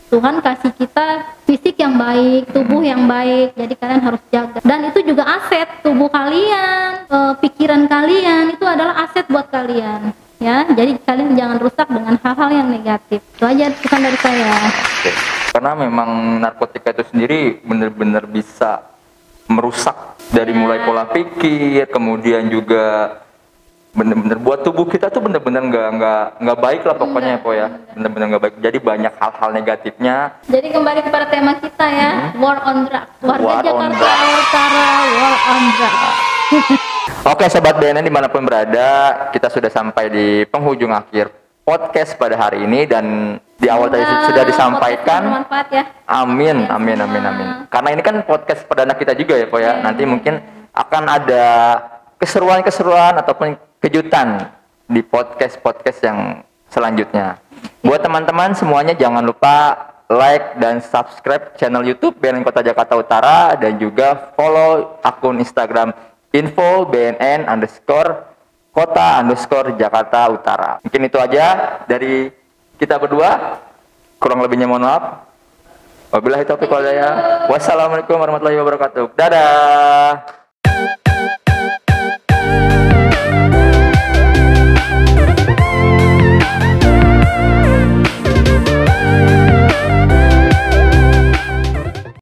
Tuhan 0.09 0.41
kasih 0.41 0.73
kita 0.73 1.05
fisik 1.45 1.77
yang 1.77 1.93
baik, 1.93 2.49
tubuh 2.49 2.81
yang 2.81 3.05
baik. 3.05 3.53
Jadi 3.53 3.73
kalian 3.77 4.01
harus 4.01 4.21
jaga. 4.33 4.57
Dan 4.65 4.89
itu 4.89 5.05
juga 5.05 5.21
aset 5.37 5.69
tubuh 5.85 6.09
kalian, 6.09 7.05
eh, 7.05 7.33
pikiran 7.37 7.85
kalian 7.85 8.57
itu 8.57 8.65
adalah 8.65 9.05
aset 9.05 9.29
buat 9.29 9.53
kalian. 9.53 10.09
Ya, 10.39 10.63
jadi 10.71 10.95
kalian 11.03 11.35
jangan 11.35 11.57
rusak 11.59 11.87
dengan 11.91 12.15
hal-hal 12.15 12.49
yang 12.63 12.67
negatif. 12.71 13.19
Itu 13.35 13.43
aja 13.43 13.75
pesan 13.75 14.07
dari 14.07 14.17
saya. 14.23 14.55
Oke. 14.71 15.11
Karena 15.51 15.71
memang 15.75 16.39
narkotika 16.39 16.95
itu 16.95 17.03
sendiri 17.11 17.59
benar-benar 17.59 18.23
bisa 18.23 18.87
merusak 19.51 20.15
dari 20.31 20.55
mulai 20.55 20.79
pola 20.87 21.03
pikir, 21.11 21.91
kemudian 21.91 22.47
juga 22.47 23.19
bener-bener 23.89 24.37
buat 24.37 24.61
tubuh 24.61 24.85
kita 24.85 25.09
tuh 25.09 25.17
bener-bener 25.17 25.65
nggak 25.65 25.87
nggak 25.97 26.23
nggak 26.45 26.59
baik 26.61 26.81
lah 26.85 26.93
pokoknya 26.93 27.33
ya 27.35 27.41
po 27.41 27.49
ya 27.57 27.67
bener-bener 27.97 28.25
nggak 28.29 28.43
baik 28.45 28.55
jadi 28.61 28.77
banyak 28.77 29.13
hal-hal 29.17 29.49
negatifnya 29.49 30.15
Jadi 30.45 30.67
kembali 30.69 31.01
kepada 31.09 31.25
tema 31.25 31.57
kita 31.57 31.85
ya, 31.89 32.11
war 32.37 32.61
on 32.69 32.85
drugs. 32.85 33.09
Warga 33.25 33.49
Hmm. 33.49 33.49
War 33.49 33.57
on 33.57 33.65
Jakarta 33.65 33.97
drugs. 33.97 34.37
Utara 34.45 34.89
war 35.17 35.35
on 35.57 35.63
drugs. 35.73 36.28
Oke 37.29 37.45
sobat 37.45 37.77
BNN 37.77 38.01
di 38.01 38.13
mana 38.13 38.25
pun 38.25 38.41
berada 38.41 39.29
kita 39.29 39.53
sudah 39.53 39.69
sampai 39.69 40.09
di 40.09 40.27
penghujung 40.49 40.89
akhir 40.89 41.29
podcast 41.61 42.17
pada 42.17 42.33
hari 42.33 42.65
ini 42.65 42.89
dan 42.89 43.37
di 43.59 43.69
awal 43.69 43.93
tadi 43.93 44.01
Semoga 44.01 44.25
sudah 44.25 44.43
disampaikan 44.49 45.21
ya. 45.69 45.83
Amin, 46.09 46.65
Kalian 46.65 46.73
amin, 46.73 46.97
amin, 47.05 47.23
amin. 47.29 47.47
Karena 47.69 47.89
ini 47.93 48.01
kan 48.01 48.25
podcast 48.25 48.65
perdana 48.65 48.97
kita 48.97 49.13
juga 49.13 49.37
ya, 49.37 49.45
Po 49.45 49.61
ya. 49.61 49.77
Iya. 49.77 49.85
Nanti 49.85 50.03
mungkin 50.09 50.41
akan 50.73 51.03
ada 51.05 51.45
keseruan-keseruan 52.17 53.21
ataupun 53.21 53.53
kejutan 53.77 54.49
di 54.89 55.05
podcast-podcast 55.05 55.99
yang 56.01 56.41
selanjutnya. 56.73 57.37
Buat 57.85 58.01
teman-teman 58.01 58.57
semuanya 58.57 58.97
jangan 58.97 59.21
lupa 59.21 59.77
like 60.09 60.57
dan 60.57 60.81
subscribe 60.81 61.53
channel 61.53 61.85
YouTube 61.85 62.17
BNN 62.17 62.41
Kota 62.41 62.65
Jakarta 62.65 62.97
Utara 62.97 63.53
dan 63.53 63.77
juga 63.77 64.33
follow 64.33 64.97
akun 65.05 65.37
Instagram 65.37 65.93
info 66.33 66.85
BNN 66.89 67.49
underscore 67.49 68.29
kota 68.69 69.19
underscore 69.19 69.75
Jakarta 69.75 70.29
Utara. 70.29 70.71
Mungkin 70.85 71.01
itu 71.09 71.17
aja 71.17 71.45
dari 71.89 72.29
kita 72.77 72.95
berdua. 73.01 73.59
Kurang 74.19 74.43
lebihnya 74.43 74.67
mohon 74.67 74.83
maaf. 74.83 75.25
Wabillahi 76.09 76.43
taufiq 76.43 76.67
wal 76.67 76.81
hidayah. 76.81 77.45
Wassalamualaikum 77.47 78.17
warahmatullahi 78.17 78.57
wabarakatuh. 78.59 79.13
Dadah. 79.13 80.38